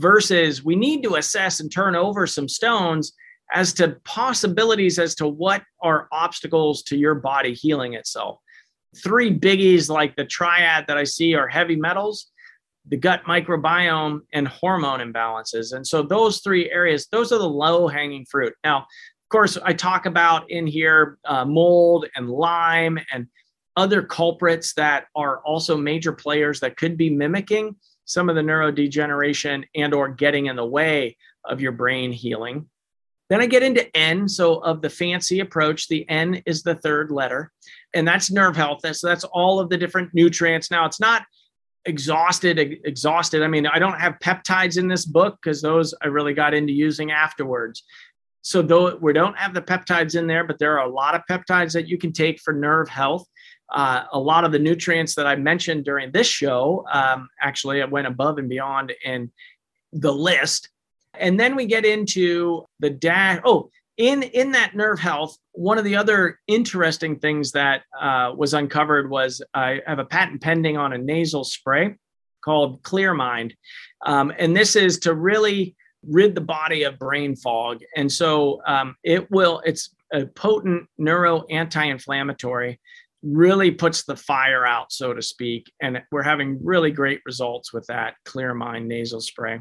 [0.00, 3.12] versus we need to assess and turn over some stones
[3.52, 8.38] as to possibilities as to what are obstacles to your body healing itself.
[8.96, 12.30] Three biggies like the triad that I see are heavy metals,
[12.86, 15.74] the gut microbiome, and hormone imbalances.
[15.74, 18.54] And so those three areas, those are the low hanging fruit.
[18.64, 18.86] Now,
[19.30, 23.26] course, I talk about in here uh, mold and Lyme and
[23.76, 29.64] other culprits that are also major players that could be mimicking some of the neurodegeneration
[29.74, 32.68] and or getting in the way of your brain healing.
[33.28, 34.28] Then I get into N.
[34.28, 37.52] So of the fancy approach, the N is the third letter,
[37.94, 38.80] and that's nerve health.
[38.92, 40.70] So that's all of the different nutrients.
[40.70, 41.22] Now it's not
[41.84, 43.42] exhausted, exhausted.
[43.42, 46.72] I mean, I don't have peptides in this book because those I really got into
[46.72, 47.84] using afterwards.
[48.42, 51.22] So though we don't have the peptides in there, but there are a lot of
[51.30, 53.26] peptides that you can take for nerve health
[53.70, 57.84] uh, a lot of the nutrients that I mentioned during this show, um, actually, I
[57.84, 59.30] went above and beyond in
[59.92, 60.68] the list.
[61.14, 63.40] And then we get into the dash.
[63.44, 68.54] Oh, in in that nerve health, one of the other interesting things that uh, was
[68.54, 71.96] uncovered was I have a patent pending on a nasal spray
[72.42, 73.54] called Clear Mind,
[74.04, 75.76] um, and this is to really
[76.06, 77.82] rid the body of brain fog.
[77.96, 79.62] And so um, it will.
[79.64, 82.80] It's a potent neuro anti-inflammatory
[83.22, 85.70] really puts the fire out, so to speak.
[85.80, 89.60] And we're having really great results with that Clear Mind nasal spray.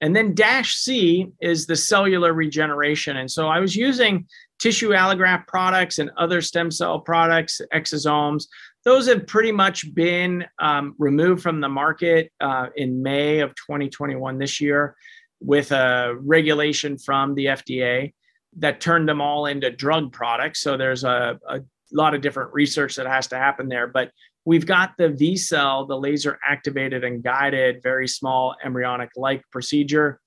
[0.00, 3.18] And then Dash C is the cellular regeneration.
[3.18, 4.26] And so I was using
[4.58, 8.46] tissue allograft products and other stem cell products, exosomes.
[8.84, 14.38] Those have pretty much been um, removed from the market uh, in May of 2021
[14.38, 14.96] this year
[15.40, 18.12] with a regulation from the FDA
[18.56, 20.60] that turned them all into drug products.
[20.60, 21.60] So there's a, a
[21.92, 23.86] lot of different research that has to happen there.
[23.86, 24.10] But
[24.44, 30.20] we've got the VSEL, the laser activated and guided, very small embryonic like procedure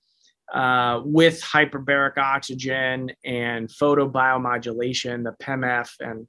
[0.52, 6.26] uh, with hyperbaric oxygen and photobiomodulation, the PEMF, and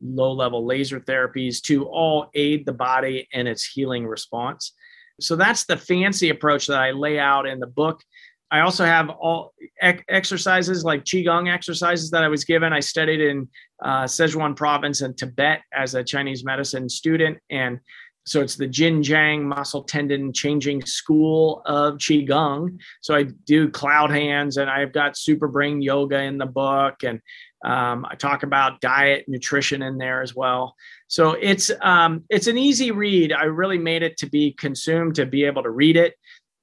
[0.00, 4.72] low level laser therapies to all aid the body in its healing response.
[5.20, 8.02] So that's the fancy approach that I lay out in the book.
[8.50, 12.72] I also have all ec- exercises like Qigong exercises that I was given.
[12.72, 13.48] I studied in
[13.84, 17.38] uh, Sichuan province in Tibet as a Chinese medicine student.
[17.50, 17.80] And
[18.24, 22.78] so it's the Jinjiang muscle tendon changing school of Qigong.
[23.00, 27.04] So I do cloud hands and I've got super brain yoga in the book.
[27.04, 27.20] And
[27.64, 30.74] um, I talk about diet, nutrition in there as well.
[31.08, 33.32] So it's um, it's an easy read.
[33.32, 36.14] I really made it to be consumed to be able to read it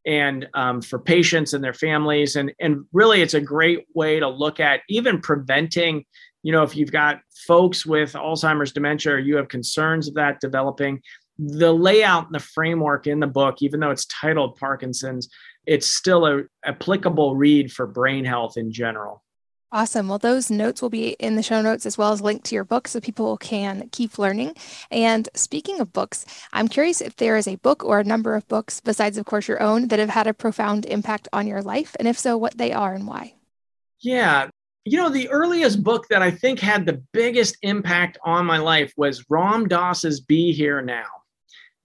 [0.05, 2.35] and um, for patients and their families.
[2.35, 6.05] And, and really, it's a great way to look at even preventing,
[6.43, 10.39] you know, if you've got folks with Alzheimer's dementia or you have concerns of that
[10.39, 11.01] developing,
[11.37, 15.29] the layout and the framework in the book, even though it's titled Parkinson's,
[15.65, 19.24] it's still a applicable read for brain health in general.
[19.71, 20.07] Awesome.
[20.07, 22.63] Well, those notes will be in the show notes as well as linked to your
[22.63, 24.55] book so people can keep learning.
[24.89, 28.47] And speaking of books, I'm curious if there is a book or a number of
[28.47, 31.95] books, besides, of course, your own, that have had a profound impact on your life.
[31.99, 33.33] And if so, what they are and why.
[33.99, 34.49] Yeah.
[34.85, 38.93] You know, the earliest book that I think had the biggest impact on my life
[38.95, 41.07] was Ram Dass's Be Here Now.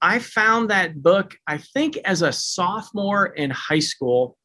[0.03, 4.37] I found that book, I think, as a sophomore in high school.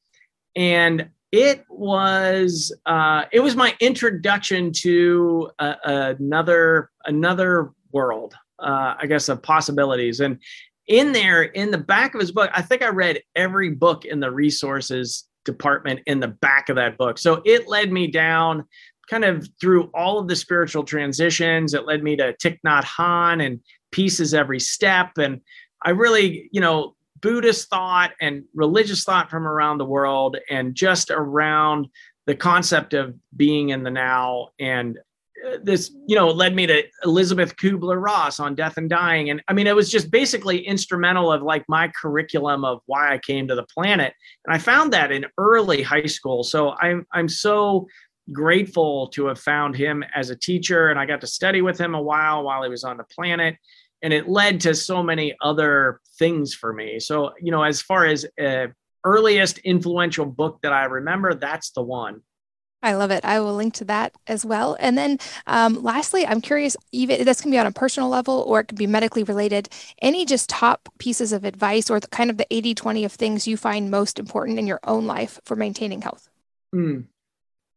[0.56, 5.76] And it was uh, it was my introduction to uh,
[6.20, 10.20] another another world uh, i guess of possibilities.
[10.20, 10.40] And
[10.88, 14.20] in there in the back of his book i think i read every book in
[14.20, 17.18] the resources department in the back of that book.
[17.18, 18.66] So it led me down
[19.10, 21.74] kind of through all of the spiritual transitions.
[21.74, 23.62] It led me to Thich Nhat Hanh and
[23.92, 25.12] Peace Is every step.
[25.18, 25.40] And
[25.84, 26.95] i really you know
[27.26, 31.88] Buddhist thought and religious thought from around the world and just around
[32.28, 34.50] the concept of being in the now.
[34.60, 35.00] And
[35.44, 39.32] uh, this you know led me to elizabeth kubler-ross on death and dying.
[39.32, 43.18] And i mean it was just basically instrumental of like my curriculum of why i
[43.18, 44.14] came to the planet.
[44.46, 46.44] And i found that in early high school.
[46.44, 47.88] So i'm i'm so
[48.34, 50.90] grateful to have found him as a teacher.
[50.90, 53.56] And i got to study with him a while while he was on the planet
[54.06, 57.00] and it led to so many other things for me.
[57.00, 58.68] So, you know, as far as uh,
[59.04, 62.22] earliest influential book that I remember, that's the one.
[62.84, 63.26] I love it.
[63.26, 64.78] I will link to that as well.
[64.80, 66.78] And then, um, lastly, I'm curious.
[66.92, 69.70] Even this can be on a personal level, or it can be medically related.
[70.04, 73.58] Any just top pieces of advice, or the, kind of the 80-20 of things you
[73.58, 76.30] find most important in your own life for maintaining health.
[76.76, 77.06] Mm.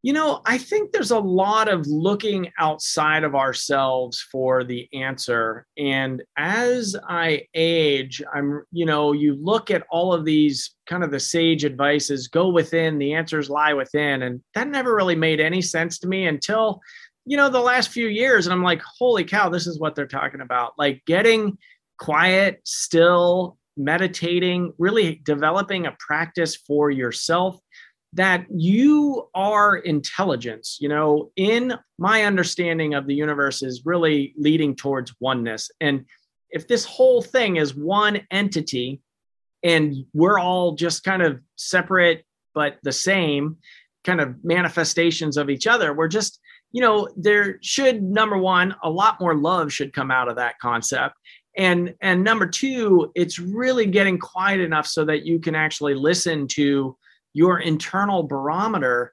[0.03, 5.67] You know, I think there's a lot of looking outside of ourselves for the answer.
[5.77, 11.11] And as I age, I'm, you know, you look at all of these kind of
[11.11, 14.23] the sage advices go within, the answers lie within.
[14.23, 16.81] And that never really made any sense to me until,
[17.27, 18.47] you know, the last few years.
[18.47, 20.75] And I'm like, holy cow, this is what they're talking about.
[20.79, 21.59] Like getting
[21.99, 27.59] quiet, still, meditating, really developing a practice for yourself
[28.19, 34.77] that you are intelligence you know in my understanding of the universe is really leading
[34.77, 35.71] towards oneness.
[35.81, 36.07] And
[36.51, 39.01] if this whole thing is one entity
[39.63, 43.57] and we're all just kind of separate but the same
[44.05, 46.41] kind of manifestations of each other we're just
[46.71, 50.59] you know there should number one a lot more love should come out of that
[50.61, 51.17] concept.
[51.57, 56.47] And and number two it's really getting quiet enough so that you can actually listen
[56.49, 56.97] to
[57.33, 59.13] your internal barometer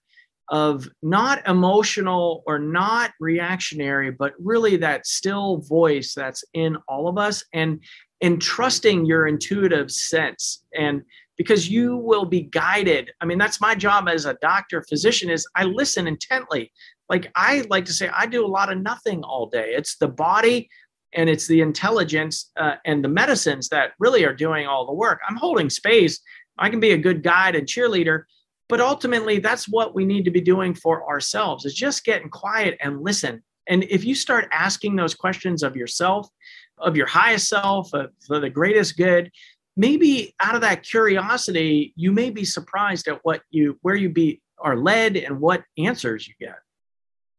[0.49, 7.18] of not emotional or not reactionary but really that still voice that's in all of
[7.18, 7.80] us and
[8.22, 10.63] and trusting your intuitive sense.
[10.78, 11.03] And
[11.38, 13.11] because you will be guided.
[13.22, 16.72] I mean that's my job as a doctor physician is i listen intently.
[17.09, 19.74] Like i like to say i do a lot of nothing all day.
[19.76, 20.70] It's the body
[21.13, 25.20] and it's the intelligence uh, and the medicines that really are doing all the work.
[25.28, 26.20] I'm holding space
[26.58, 28.24] I can be a good guide and cheerleader,
[28.70, 32.78] but ultimately that's what we need to be doing for ourselves is just getting quiet
[32.82, 33.43] and listen.
[33.68, 36.30] And if you start asking those questions of yourself,
[36.78, 39.32] of your highest self, of, the greatest good,
[39.76, 44.41] maybe out of that curiosity, you may be surprised at what you where you be
[44.60, 46.56] are led and what answers you get.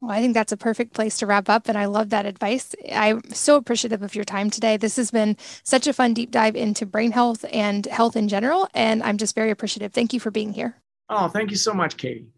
[0.06, 1.68] Well, I think that's a perfect place to wrap up.
[1.68, 2.76] And I love that advice.
[2.92, 4.76] I'm so appreciative of your time today.
[4.76, 8.68] This has been such a fun deep dive into brain health and health in general.
[8.72, 9.92] And I'm just very appreciative.
[9.92, 10.76] Thank you for being here.
[11.08, 12.28] Oh, thank you so much, Katie.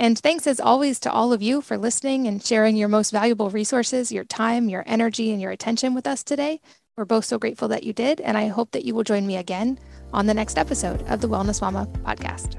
[0.00, 3.50] And thanks as always to all of you for listening and sharing your most valuable
[3.50, 6.60] resources, your time, your energy, and your attention with us today.
[6.96, 8.20] We're both so grateful that you did.
[8.20, 9.78] And I hope that you will join me again
[10.12, 12.58] on the next episode of the Wellness Mama podcast.